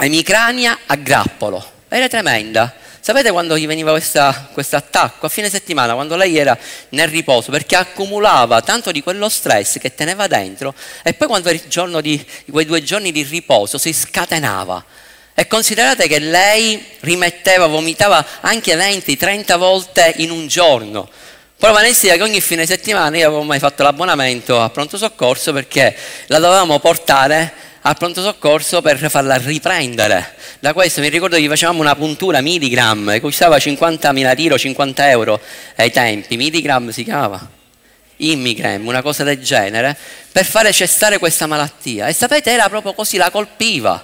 [0.00, 1.64] emicrania a grappolo.
[1.88, 2.74] Era tremenda.
[3.00, 5.26] Sapete quando gli veniva questo attacco?
[5.26, 6.56] A fine settimana, quando lei era
[6.90, 11.62] nel riposo, perché accumulava tanto di quello stress che teneva dentro e poi quando il
[11.68, 14.84] giorno di, quei due giorni di riposo si scatenava.
[15.34, 21.08] E considerate che lei rimetteva, vomitava anche 20-30 volte in un giorno.
[21.58, 25.94] Prova che ogni fine settimana io avevo mai fatto l'abbonamento a pronto soccorso perché
[26.26, 27.52] la dovevamo portare
[27.86, 30.36] al pronto soccorso per farla riprendere.
[30.58, 35.40] Da questo mi ricordo che facevamo una puntura milligram costava 50.000 tiro, 50 euro
[35.76, 37.46] ai tempi, milligram si chiamava,
[38.16, 39.96] immigram, una cosa del genere,
[40.32, 42.06] per fare cessare questa malattia.
[42.06, 44.02] E sapete, era proprio così, la colpiva.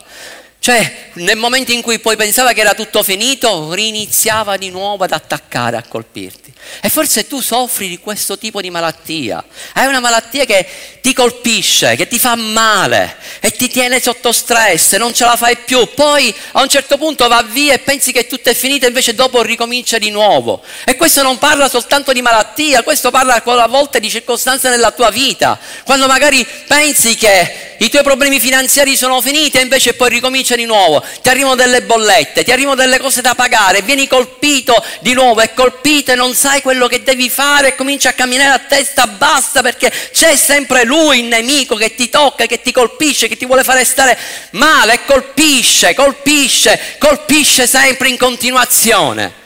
[0.62, 5.12] Cioè, nel momento in cui poi pensava che era tutto finito, riniziava di nuovo ad
[5.12, 6.52] attaccare, a colpirti.
[6.82, 9.42] E forse tu soffri di questo tipo di malattia.
[9.72, 10.68] Hai una malattia che
[11.00, 15.56] ti colpisce, che ti fa male e ti tiene sotto stress, non ce la fai
[15.56, 15.88] più.
[15.94, 19.40] Poi a un certo punto va via e pensi che tutto è finito, invece dopo
[19.40, 20.62] ricomincia di nuovo.
[20.84, 25.08] E questo non parla soltanto di malattia, questo parla a volte di circostanze nella tua
[25.08, 25.58] vita.
[25.84, 30.66] Quando magari pensi che i tuoi problemi finanziari sono finiti e invece poi ricomincia di
[30.66, 35.40] nuovo, ti arrivano delle bollette, ti arrivano delle cose da pagare, vieni colpito di nuovo
[35.40, 39.06] e colpito e non sai quello che devi fare e cominci a camminare a testa
[39.06, 43.46] bassa perché c'è sempre lui, il nemico, che ti tocca, che ti colpisce, che ti
[43.46, 44.18] vuole fare stare
[44.50, 49.39] male colpisce, colpisce, colpisce sempre in continuazione.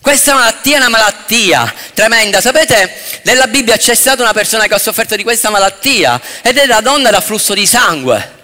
[0.00, 2.40] Questa malattia è una malattia tremenda.
[2.40, 6.66] Sapete, nella Bibbia c'è stata una persona che ha sofferto di questa malattia ed è
[6.66, 8.36] la donna da flusso di sangue.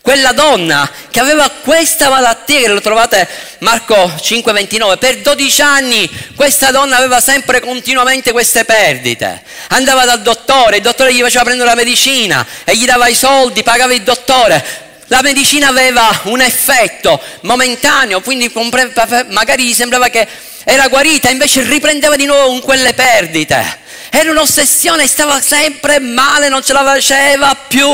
[0.00, 6.70] Quella donna che aveva questa malattia, che lo trovate Marco 5:29, per 12 anni questa
[6.70, 9.42] donna aveva sempre continuamente queste perdite.
[9.68, 13.62] Andava dal dottore, il dottore gli faceva prendere la medicina e gli dava i soldi,
[13.62, 14.88] pagava il dottore.
[15.10, 18.48] La medicina aveva un effetto momentaneo, quindi
[19.30, 20.24] magari gli sembrava che
[20.62, 23.78] era guarita, invece riprendeva di nuovo con quelle perdite.
[24.08, 27.88] Era un'ossessione, stava sempre male, non ce la faceva più.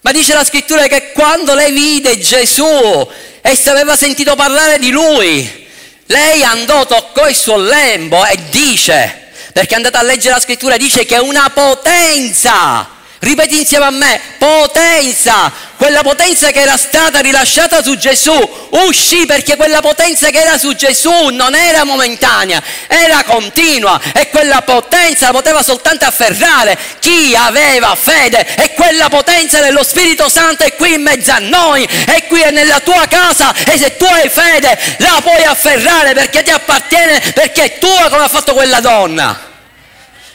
[0.00, 3.06] Ma dice la scrittura che quando lei vide Gesù
[3.42, 5.68] e si aveva sentito parlare di lui,
[6.06, 10.78] lei andò, toccò il suo lembo e dice, perché è andata a leggere la scrittura,
[10.78, 12.93] dice che una potenza
[13.24, 18.38] Ripeti insieme a me, potenza, quella potenza che era stata rilasciata su Gesù,
[18.86, 24.60] uscì perché quella potenza che era su Gesù non era momentanea, era continua e quella
[24.60, 30.74] potenza la poteva soltanto afferrare chi aveva fede e quella potenza dello Spirito Santo è
[30.74, 34.78] qui in mezzo a noi, è qui nella tua casa e se tu hai fede
[34.98, 39.40] la puoi afferrare perché ti appartiene, perché è tua come ha fatto quella donna.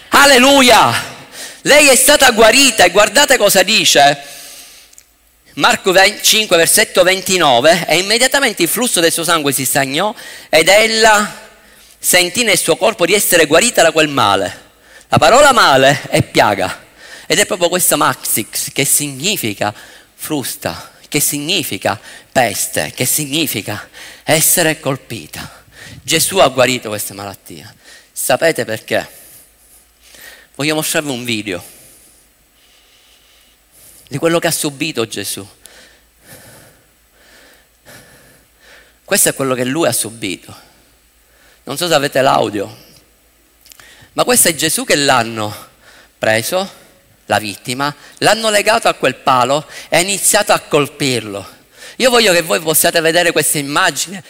[0.09, 1.17] Alleluia!
[1.63, 4.17] Lei è stata guarita e guardate cosa dice.
[5.53, 10.15] Marco 5, versetto 29, e immediatamente il flusso del suo sangue si stagnò
[10.47, 11.47] ed ella
[11.99, 14.67] sentì nel suo corpo di essere guarita da quel male.
[15.09, 16.85] La parola male è piaga
[17.25, 19.73] ed è proprio questa maxix che significa
[20.15, 21.99] frusta, che significa
[22.31, 23.89] peste, che significa
[24.23, 25.63] essere colpita.
[26.01, 27.73] Gesù ha guarito questa malattia.
[28.13, 29.18] Sapete perché?
[30.59, 31.63] Voglio mostrarvi un video
[34.09, 35.47] di quello che ha subito Gesù.
[39.05, 40.53] Questo è quello che lui ha subito.
[41.63, 42.77] Non so se avete l'audio,
[44.11, 45.69] ma questo è Gesù che l'hanno
[46.17, 46.69] preso,
[47.27, 51.47] la vittima, l'hanno legato a quel palo e ha iniziato a colpirlo.
[51.95, 54.21] Io voglio che voi possiate vedere questa immagine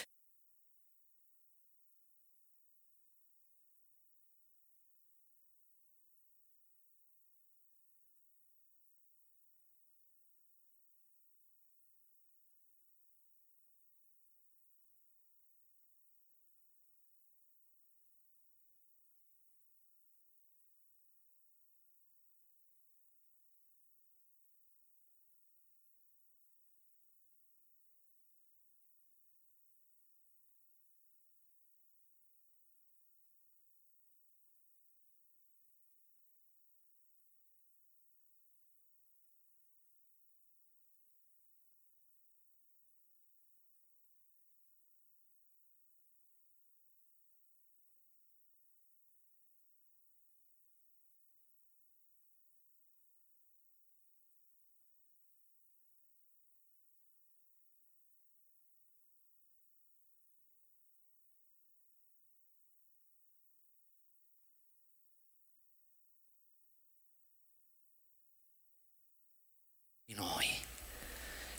[70.09, 70.47] di noi.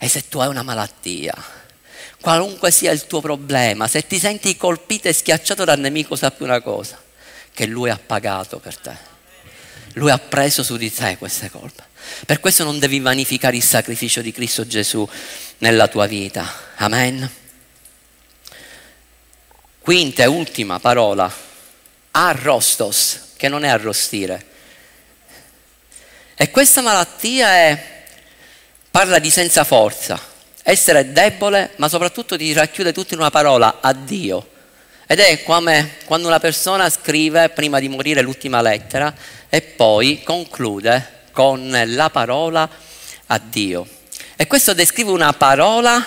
[0.03, 1.31] E se tu hai una malattia,
[2.19, 6.59] qualunque sia il tuo problema, se ti senti colpito e schiacciato dal nemico, sappi una
[6.59, 6.99] cosa,
[7.53, 8.97] che lui ha pagato per te.
[9.93, 11.83] Lui ha preso su di te queste colpe.
[12.25, 15.07] Per questo non devi vanificare il sacrificio di Cristo Gesù
[15.59, 16.51] nella tua vita.
[16.77, 17.31] Amen.
[19.81, 21.31] Quinta e ultima parola,
[22.09, 24.45] arrostos, che non è arrostire.
[26.33, 28.00] E questa malattia è
[28.91, 30.19] parla di senza forza,
[30.63, 34.49] essere debole, ma soprattutto ti racchiude tutto in una parola, addio.
[35.07, 39.13] Ed è come quando una persona scrive prima di morire l'ultima lettera
[39.49, 42.69] e poi conclude con la parola
[43.27, 43.87] addio.
[44.35, 46.05] E questo descrive una parola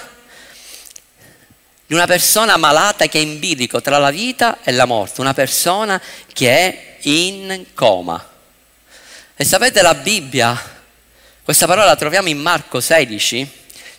[1.86, 5.34] di una persona malata che è in bilico tra la vita e la morte, una
[5.34, 6.00] persona
[6.32, 8.30] che è in coma.
[9.36, 10.73] E sapete la Bibbia
[11.44, 13.46] questa parola la troviamo in Marco 16,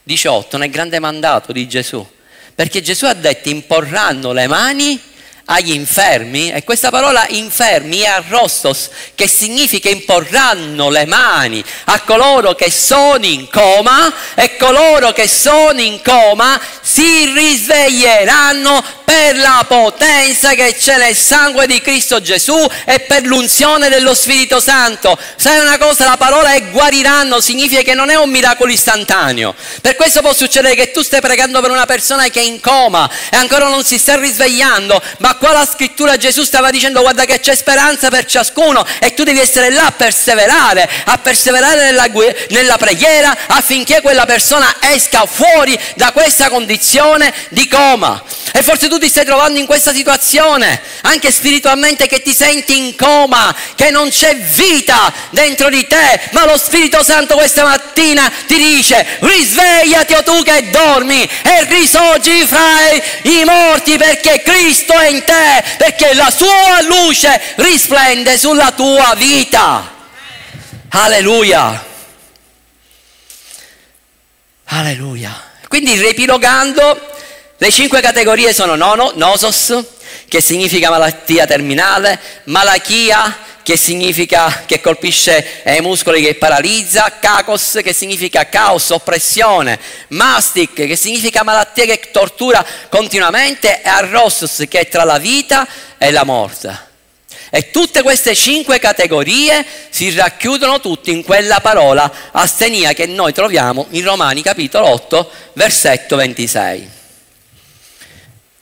[0.01, 2.03] 18, nel grande mandato di Gesù.
[2.55, 4.99] Perché Gesù ha detto imporranno le mani
[5.45, 12.55] agli infermi, e questa parola infermi è arrostos, che significa imporranno le mani a coloro
[12.55, 20.53] che sono in coma e coloro che sono in coma si risveglieranno per la potenza
[20.55, 25.17] che c'è nel sangue di Cristo Gesù e per l'unzione dello Spirito Santo.
[25.35, 29.53] Sai una cosa, la parola è guariranno, significa che non è un miracolo istantaneo.
[29.79, 33.09] Per questo può succedere che tu stai pregando per una persona che è in coma
[33.29, 37.39] e ancora non si sta risvegliando, ma qua la scrittura Gesù stava dicendo guarda che
[37.39, 42.07] c'è speranza per ciascuno e tu devi essere là a perseverare, a perseverare nella,
[42.49, 48.23] nella preghiera affinché quella persona esca fuori da questa condizione di coma.
[48.53, 52.95] E forse tu ti stai trovando in questa situazione, anche spiritualmente, che ti senti in
[52.95, 58.55] coma, che non c'è vita dentro di te, ma lo Spirito Santo questa mattina ti
[58.55, 62.63] dice risvegliati o tu che dormi e risorgi fra
[63.23, 69.91] i morti perché Cristo è in te, perché la sua luce risplende sulla tua vita.
[70.89, 71.83] Alleluia.
[74.67, 75.43] Alleluia.
[75.67, 77.13] Quindi riepilogando
[77.57, 79.73] le cinque categorie sono nono, nosos,
[80.27, 87.93] che significa malattia terminale, malachia, che significa che colpisce i muscoli che paralizza, cacos che
[87.93, 95.03] significa caos, oppressione, mastic che significa malattia che tortura continuamente e arrossus che è tra
[95.03, 96.79] la vita e la morte.
[97.49, 103.87] E tutte queste cinque categorie si racchiudono tutte in quella parola astenia che noi troviamo
[103.91, 106.89] in Romani capitolo 8 versetto 26.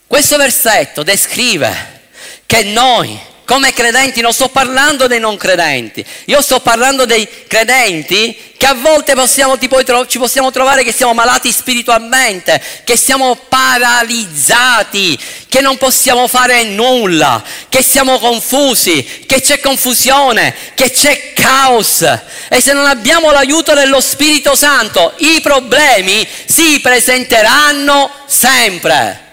[0.06, 2.00] Questo versetto descrive
[2.46, 8.52] che noi, come credenti, non sto parlando dei non credenti, io sto parlando dei credenti
[8.56, 9.58] che a volte possiamo,
[10.06, 15.18] ci possiamo trovare che siamo malati spiritualmente, che siamo paralizzati,
[15.48, 22.02] che non possiamo fare nulla, che siamo confusi, che c'è confusione, che c'è caos.
[22.48, 29.23] E se non abbiamo l'aiuto dello Spirito Santo, i problemi si presenteranno sempre.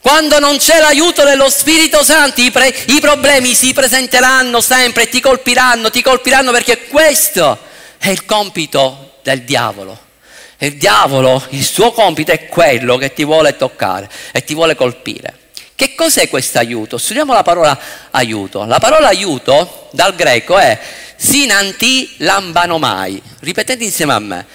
[0.00, 5.20] Quando non c'è l'aiuto dello Spirito Santo, i, pre- i, problemi si presenteranno sempre, ti
[5.20, 7.58] colpiranno, ti colpiranno perché questo
[7.98, 10.08] è il compito del diavolo.
[10.56, 15.34] Il diavolo, il suo compito è quello che ti vuole toccare e ti vuole colpire.
[15.74, 16.96] Che cos'è questo aiuto?
[16.96, 17.78] Studiamo la parola
[18.10, 18.64] aiuto.
[18.64, 20.78] La parola aiuto dal greco è
[21.16, 23.22] sinanti lambanomai.
[23.40, 24.46] Ripetete insieme a me.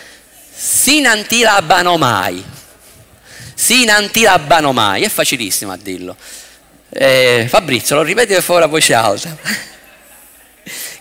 [0.56, 2.54] Sinanti lambanomai
[3.56, 6.16] si nantilabano mai, è facilissimo a dirlo.
[6.89, 9.36] Eh, Fabrizio, lo ripeti per favore a voce alta.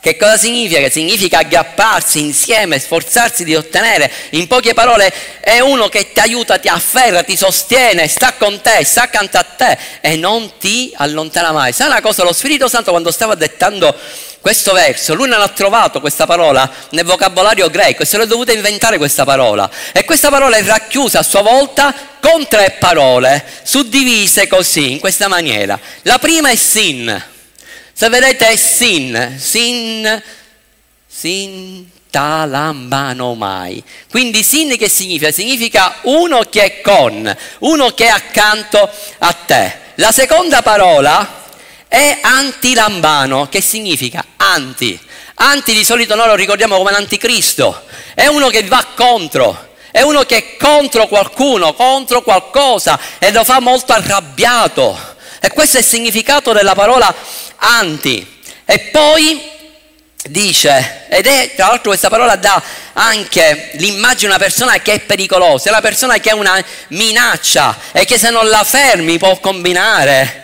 [0.04, 0.80] Che cosa significa?
[0.80, 4.12] Che significa aggrapparsi insieme, sforzarsi di ottenere.
[4.32, 8.84] In poche parole, è uno che ti aiuta, ti afferra, ti sostiene, sta con te,
[8.84, 11.72] sta accanto a te e non ti allontana mai.
[11.72, 12.22] Sai una cosa?
[12.22, 13.98] Lo Spirito Santo quando stava dettando
[14.44, 18.52] questo verso, lui non ha trovato questa parola nel vocabolario greco e se l'è dovuta
[18.52, 19.70] inventare questa parola.
[19.90, 25.28] E questa parola è racchiusa a sua volta con tre parole, suddivise così, in questa
[25.28, 25.80] maniera.
[26.02, 27.24] La prima è sin.
[27.90, 30.22] Se vedete è sin, sin,
[31.06, 33.82] sin talambano mai.
[34.10, 35.32] Quindi sin che significa?
[35.32, 38.90] Significa uno che è con, uno che è accanto
[39.20, 39.78] a te.
[39.94, 41.43] La seconda parola
[41.94, 44.98] è antilambano, che significa anti.
[45.36, 47.84] Anti di solito noi lo ricordiamo come l'anticristo,
[48.14, 53.44] è uno che va contro, è uno che è contro qualcuno, contro qualcosa e lo
[53.44, 54.98] fa molto arrabbiato.
[55.38, 57.14] E questo è il significato della parola
[57.58, 58.42] anti.
[58.64, 59.52] E poi
[60.24, 62.60] dice, ed è tra l'altro questa parola dà
[62.94, 67.78] anche l'immagine di una persona che è pericolosa, è una persona che è una minaccia
[67.92, 70.42] e che se non la fermi può combinare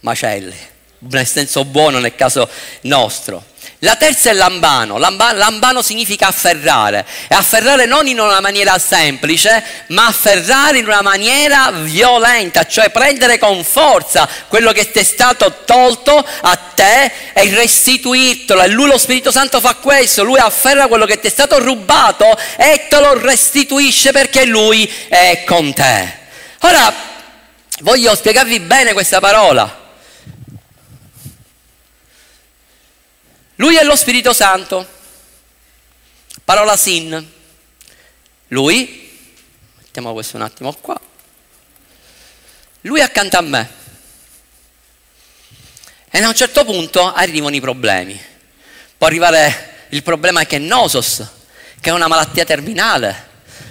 [0.00, 0.56] macelli,
[0.98, 2.48] nel senso buono nel caso
[2.82, 3.44] nostro.
[3.82, 4.98] La terza è lambano.
[4.98, 5.38] lambano.
[5.38, 7.06] Lambano significa afferrare.
[7.28, 13.38] E afferrare non in una maniera semplice, ma afferrare in una maniera violenta, cioè prendere
[13.38, 18.62] con forza quello che ti è stato tolto a te e restituirtelo.
[18.62, 22.36] E lui lo Spirito Santo fa questo, lui afferra quello che ti è stato rubato
[22.56, 26.16] e te lo restituisce perché lui è con te.
[26.62, 26.92] Ora,
[27.82, 29.86] voglio spiegarvi bene questa parola.
[33.60, 34.86] Lui è lo Spirito Santo.
[36.44, 37.32] Parola sin.
[38.48, 39.10] Lui,
[39.78, 40.98] mettiamo questo un attimo qua.
[42.82, 43.70] Lui è accanto a me.
[46.08, 48.20] E a un certo punto arrivano i problemi.
[48.96, 51.26] Può arrivare il problema che è nosos,
[51.80, 53.26] che è una malattia terminale.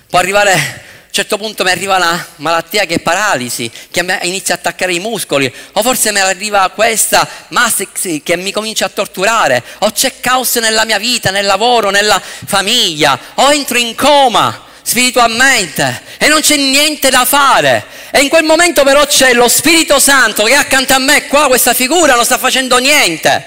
[0.10, 0.84] Può arrivare
[1.18, 5.52] certo punto mi arriva una malattia che è paralisi, che inizia a attaccare i muscoli,
[5.72, 10.86] o forse mi arriva questa mastix che mi comincia a torturare, o c'è caos nella
[10.86, 17.10] mia vita, nel lavoro, nella famiglia, o entro in coma spiritualmente e non c'è niente
[17.10, 17.84] da fare.
[18.12, 21.74] E in quel momento però c'è lo Spirito Santo che accanto a me, qua questa
[21.74, 23.44] figura non sta facendo niente.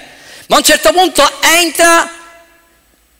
[0.47, 2.11] Ma a un certo punto entra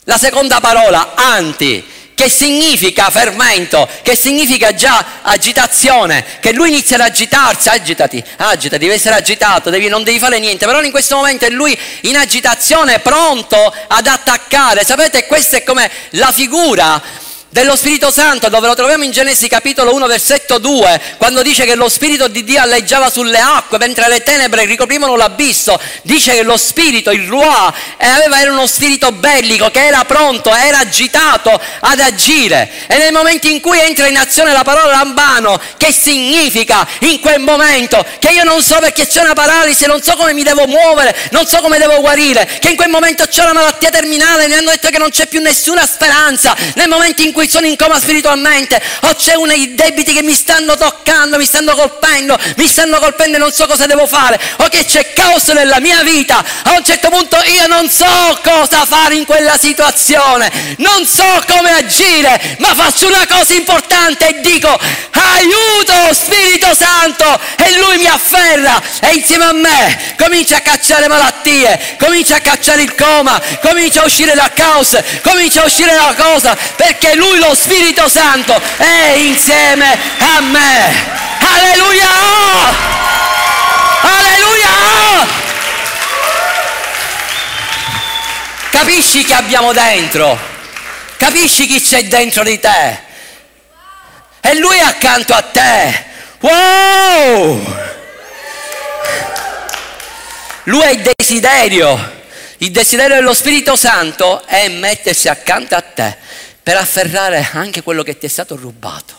[0.04, 7.01] la seconda parola, anti, che significa fermento, che significa già agitazione, che lui inizia ad
[7.01, 11.45] agitarsi, agitati, agitati, devi essere agitato, devi, non devi fare niente, però in questo momento
[11.45, 13.57] è lui in agitazione, pronto
[13.88, 14.86] ad attaccare.
[14.86, 17.01] Sapete, questa è come la figura
[17.52, 21.76] dello Spirito Santo, dove lo troviamo in Genesi capitolo 1, versetto 2, quando dice che
[21.76, 26.56] lo Spirito di Dio alleggiava sulle acque mentre le tenebre ricoprivano l'abisso, dice che lo
[26.56, 32.72] Spirito, il Ruah, aveva, era uno Spirito bellico che era pronto, era agitato ad agire.
[32.88, 37.41] E nel momento in cui entra in azione la parola lambano, che significa in quel
[37.41, 41.14] momento che io non so perché c'è una paralisi, non so come mi devo muovere,
[41.32, 44.72] non so come devo guarire, che in quel momento c'è una malattia terminale, mi hanno
[44.72, 48.00] detto che non c'è più nessuna speranza, nel momento in cui cui sono in coma
[48.00, 53.38] spiritualmente, o c'è dei debiti che mi stanno toccando, mi stanno colpendo, mi stanno colpendo
[53.38, 56.86] e non so cosa devo fare, o che c'è caos nella mia vita, a un
[56.86, 58.06] certo punto io non so
[58.44, 64.42] cosa fare in quella situazione, non so come agire, ma faccio una cosa importante e
[64.42, 64.78] dico
[65.42, 67.39] aiuto Spirito Santo!
[67.58, 72.84] E lui mi afferra e insieme a me comincia a cacciare malattie, comincia a cacciare
[72.84, 77.39] il coma, comincia a uscire dal caos, comincia a uscire dalla cosa, perché lui lui
[77.39, 80.93] lo Spirito Santo è insieme a me.
[81.39, 82.09] Alleluia!
[84.01, 85.27] Alleluia!
[88.69, 90.38] Capisci che abbiamo dentro?
[91.15, 92.99] Capisci chi c'è dentro di te?
[94.41, 96.05] E lui è accanto a te.
[96.39, 97.75] Wow!
[100.63, 102.19] Lui è il desiderio.
[102.57, 106.17] Il desiderio dello Spirito Santo è mettersi accanto a te
[106.72, 109.13] per afferrare anche quello che ti è stato rubato.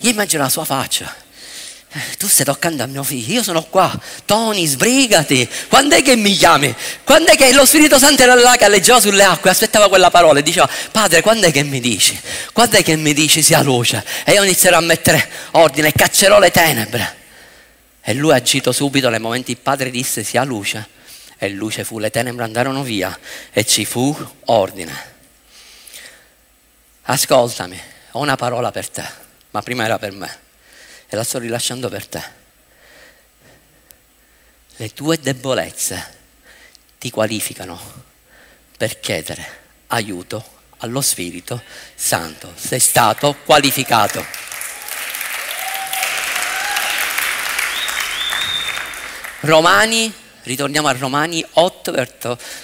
[0.00, 1.16] Io immagino la sua faccia.
[2.18, 3.90] Tu stai toccando a mio figlio, io sono qua,
[4.26, 6.74] Tony, sbrigati, quando è che mi chiami?
[7.04, 10.40] Quando è che lo Spirito Santo era là che alleggiava sulle acque, aspettava quella parola
[10.40, 12.20] e diceva, padre, quando è che mi dici?
[12.52, 14.04] Quando è che mi dici sia luce?
[14.26, 17.16] E io inizierò a mettere ordine caccerò le tenebre.
[18.02, 20.86] E lui ha agito subito nel momento il padre disse sia luce,
[21.38, 23.18] e luce fu, le tenebre andarono via
[23.50, 24.14] e ci fu
[24.44, 25.09] ordine
[27.10, 27.80] ascoltami,
[28.12, 29.04] ho una parola per te,
[29.50, 30.38] ma prima era per me
[31.08, 32.22] e la sto rilasciando per te.
[34.76, 36.18] Le tue debolezze
[36.98, 37.78] ti qualificano
[38.76, 39.58] per chiedere
[39.88, 41.60] aiuto allo Spirito
[41.94, 42.52] Santo.
[42.56, 44.24] Sei stato qualificato.
[49.40, 50.12] Romani,
[50.44, 51.92] ritorniamo a Romani 8,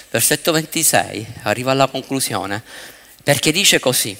[0.09, 2.63] versetto 26, arriva alla conclusione,
[3.23, 4.17] perché dice così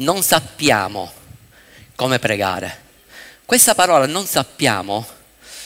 [0.00, 1.12] non sappiamo
[1.94, 2.88] come pregare.
[3.44, 5.06] Questa parola non sappiamo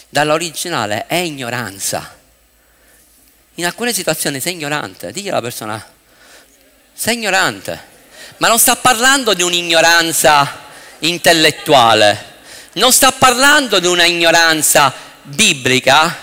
[0.09, 2.16] dall'originale è ignoranza.
[3.57, 5.85] In alcune situazioni sei ignorante, digli alla persona,
[6.93, 7.93] sei ignorante,
[8.39, 10.62] ma non sta parlando di un'ignoranza
[11.01, 12.32] intellettuale,
[12.72, 16.16] non sta parlando di una ignoranza biblica,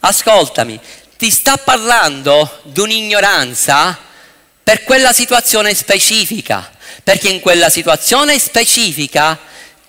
[0.00, 0.78] ascoltami,
[1.16, 3.98] ti sta parlando di un'ignoranza
[4.62, 6.73] per quella situazione specifica
[7.04, 9.38] perché in quella situazione specifica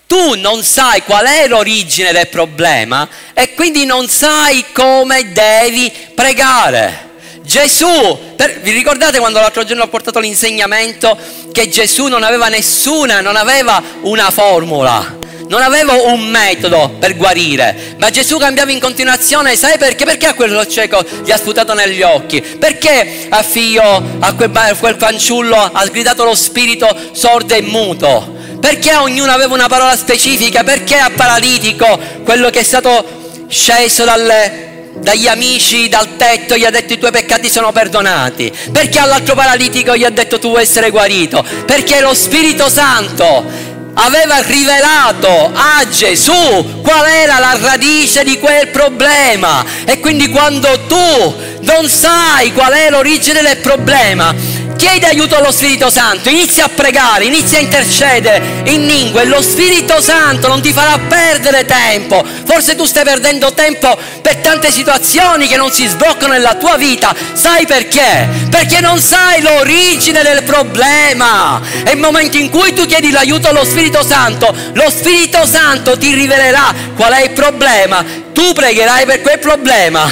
[0.05, 7.03] tu non sai qual è l'origine del problema e quindi non sai come devi pregare.
[7.41, 11.17] Gesù, per, vi ricordate quando l'altro giorno ho portato l'insegnamento
[11.51, 17.95] che Gesù non aveva nessuna, non aveva una formula, non aveva un metodo per guarire,
[17.97, 20.05] ma Gesù cambiava in continuazione, sai perché?
[20.05, 22.41] Perché a quello cieco gli ha sputato negli occhi?
[22.41, 28.33] Perché a figlio, a quel, a quel fanciullo ha gridato lo spirito sordo e muto?
[28.59, 30.63] Perché ognuno aveva una parola specifica?
[30.63, 36.71] Perché a paralitico, quello che è stato sceso dalle, dagli amici dal tetto gli ha
[36.71, 40.89] detto i tuoi peccati sono perdonati perché all'altro paralitico gli ha detto tu vuoi essere
[40.89, 48.69] guarito perché lo Spirito Santo aveva rivelato a Gesù qual era la radice di quel
[48.69, 49.65] problema.
[49.85, 54.33] E quindi quando tu non sai qual è l'origine del problema,
[54.77, 60.01] Chiedi aiuto allo Spirito Santo, inizia a pregare, inizia a intercedere in lingue lo Spirito
[60.01, 62.23] Santo non ti farà perdere tempo.
[62.45, 67.15] Forse tu stai perdendo tempo per tante situazioni che non si sbloccano nella tua vita.
[67.33, 68.27] Sai perché?
[68.49, 71.61] Perché non sai l'origine del problema.
[71.85, 76.13] E il momento in cui tu chiedi l'aiuto allo Spirito Santo, lo Spirito Santo ti
[76.13, 78.03] rivelerà qual è il problema.
[78.33, 80.11] Tu pregherai per quel problema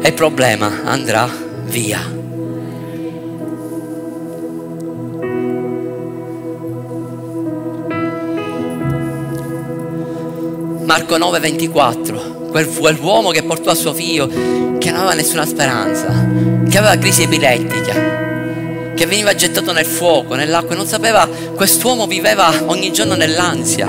[0.00, 1.28] e il problema andrà
[1.64, 2.17] via.
[10.88, 14.26] Marco 9, 24, quel, quell'uomo che portò a suo figlio
[14.78, 16.06] che non aveva nessuna speranza,
[16.66, 22.50] che aveva crisi epilettica, che veniva gettato nel fuoco, nell'acqua e non sapeva, quest'uomo viveva
[22.64, 23.86] ogni giorno nell'ansia,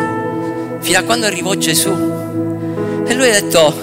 [0.82, 1.90] fino a quando arrivò Gesù.
[3.08, 3.74] E lui ha detto,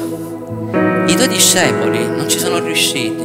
[1.07, 3.25] i tuoi discepoli non ci sono riusciti.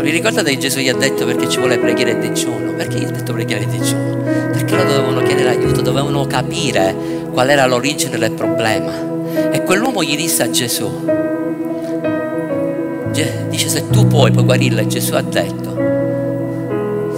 [0.00, 2.72] Vi ricordate che Gesù gli ha detto perché ci vuole preghiera e digiuno?
[2.72, 4.22] Perché gli ha detto preghiera e digiuno?
[4.52, 6.94] Perché loro dovevano chiedere aiuto, dovevano capire
[7.30, 8.92] qual era l'origine del problema.
[9.50, 11.04] E quell'uomo gli disse a Gesù,
[13.50, 15.76] dice se tu puoi puoi guarirla, e Gesù ha detto,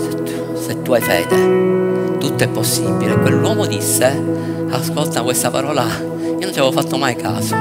[0.00, 3.14] se tu, se tu hai fede, tutto è possibile.
[3.14, 4.10] Quell'uomo disse,
[4.70, 7.54] ascolta questa parola, io non ci avevo fatto mai caso,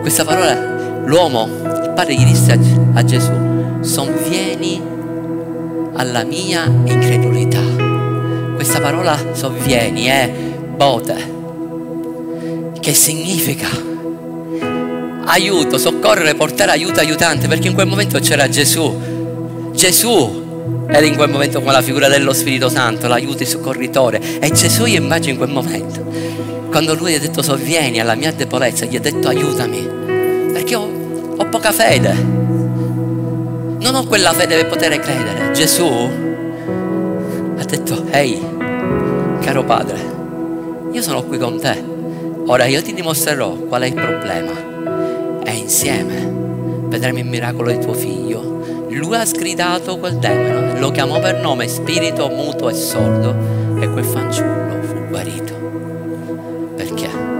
[0.00, 2.58] questa parola, l'uomo, il padre gli disse a,
[2.94, 3.49] a Gesù,
[3.80, 4.80] sovvieni
[5.94, 7.62] alla mia incredulità.
[8.54, 10.30] Questa parola sovvieni è
[10.76, 11.38] bote
[12.80, 13.68] che significa
[15.24, 19.70] aiuto, soccorrere, portare aiuto, aiutante, perché in quel momento c'era Gesù.
[19.72, 20.48] Gesù
[20.88, 24.40] era in quel momento come la figura dello Spirito Santo, l'aiuto, il soccorritore.
[24.40, 26.04] E Gesù io immagino in quel momento,
[26.70, 29.88] quando lui ha detto sovvieni alla mia debolezza, gli ha detto aiutami,
[30.52, 30.88] perché ho,
[31.36, 32.29] ho poca fede.
[33.80, 35.52] Non ho quella fede per poter credere.
[35.52, 35.86] Gesù
[37.56, 38.40] ha detto, ehi,
[39.40, 39.98] caro padre,
[40.92, 41.98] io sono qui con te
[42.50, 44.50] Ora io ti dimostrerò qual è il problema
[45.44, 46.28] e insieme
[46.88, 48.86] vedremo il miracolo di tuo figlio.
[48.88, 54.04] Lui ha sgridato quel demone, lo chiamò per nome spirito muto e sordo e quel
[54.04, 55.54] fanciullo fu guarito.
[56.74, 57.39] Perché?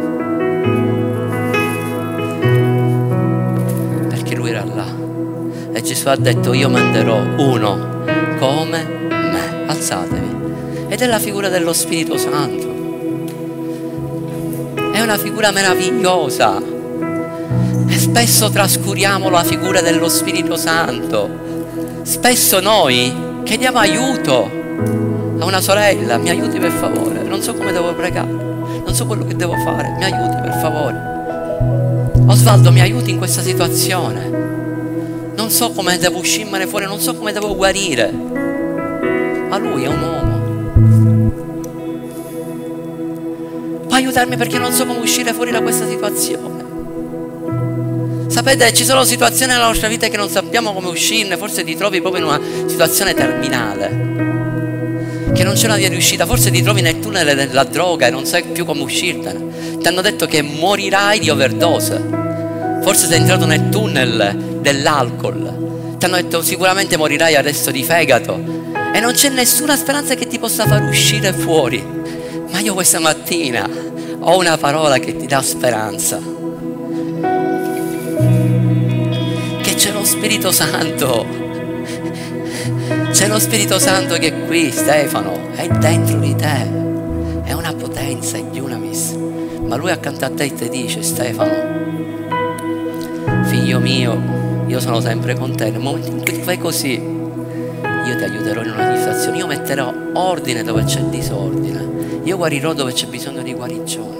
[6.01, 8.05] Gesù ha detto io manderò uno
[8.38, 9.64] come me.
[9.66, 10.88] Alzatevi.
[10.88, 12.78] Ed è la figura dello Spirito Santo
[14.92, 16.59] è una figura meravigliosa.
[17.86, 21.28] E spesso trascuriamo la figura dello Spirito Santo.
[22.03, 24.51] Spesso noi chiediamo aiuto
[25.38, 29.26] a una sorella, mi aiuti per favore, non so come devo pregare, non so quello
[29.26, 32.09] che devo fare, mi aiuti per favore.
[32.26, 34.69] Osvaldo, mi aiuti in questa situazione.
[35.41, 38.11] Non so come devo uscirmene fuori, non so come devo guarire.
[38.11, 40.28] Ma lui è un uomo
[43.88, 46.62] aiutarmi perché non so come uscire fuori da questa situazione.
[48.28, 52.03] Sapete, ci sono situazioni nella nostra vita che non sappiamo come uscirne, forse ti trovi
[52.03, 53.88] proprio in una situazione terminale,
[55.34, 58.11] che non c'è una via di uscita, forse ti trovi nel tunnel della droga e
[58.11, 59.78] non sai più come uscirtene.
[59.78, 62.19] Ti hanno detto che morirai di overdose,
[62.83, 68.61] forse sei entrato nel tunnel dell'alcol, ti hanno detto sicuramente morirai adesso di fegato
[68.93, 71.85] e non c'è nessuna speranza che ti possa far uscire fuori.
[72.51, 73.68] Ma io questa mattina
[74.18, 76.18] ho una parola che ti dà speranza.
[79.62, 81.24] Che c'è lo Spirito Santo.
[83.12, 86.78] C'è lo Spirito Santo che è qui, Stefano, è dentro di te.
[87.45, 89.16] È una potenza, è Dunamis.
[89.64, 92.19] Ma lui accanto a te ti dice, Stefano,
[93.51, 95.70] figlio mio, io sono sempre con te.
[95.70, 100.62] Nel momento in cui fai così, io ti aiuterò in una situazione, io metterò ordine
[100.62, 101.80] dove c'è disordine
[102.30, 104.18] io guarirò dove c'è bisogno di guarigione.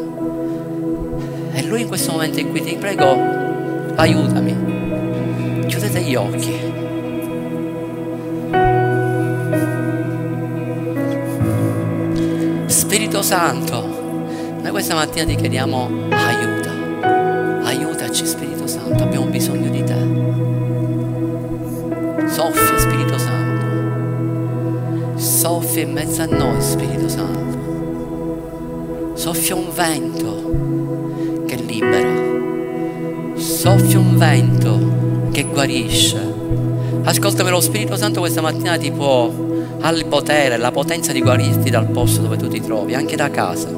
[1.53, 3.05] E lui in questo momento in cui ti prego,
[3.97, 5.66] aiutami.
[5.66, 6.68] Chiudete gli occhi.
[12.66, 13.87] Spirito Santo,
[14.61, 16.70] noi questa mattina ti chiediamo aiuta.
[17.62, 18.49] Aiutaci Spirito
[25.41, 27.38] Soffia in mezzo a noi Spirito Santo
[29.14, 32.11] soffia un vento che libera,
[33.36, 36.18] soffia un vento che guarisce.
[37.05, 39.32] Ascoltami, lo Spirito Santo questa mattina ti può,
[39.80, 43.30] ha il potere, la potenza di guarirti dal posto dove tu ti trovi, anche da
[43.30, 43.70] casa.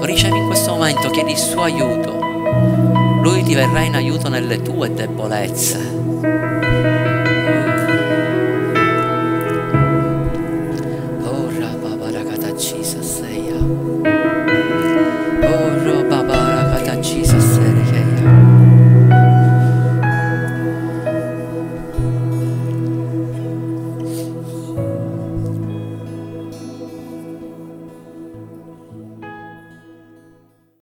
[0.00, 2.18] Ricevi in questo momento, chiedi il suo aiuto.
[3.22, 5.93] Lui ti verrà in aiuto nelle tue debolezze.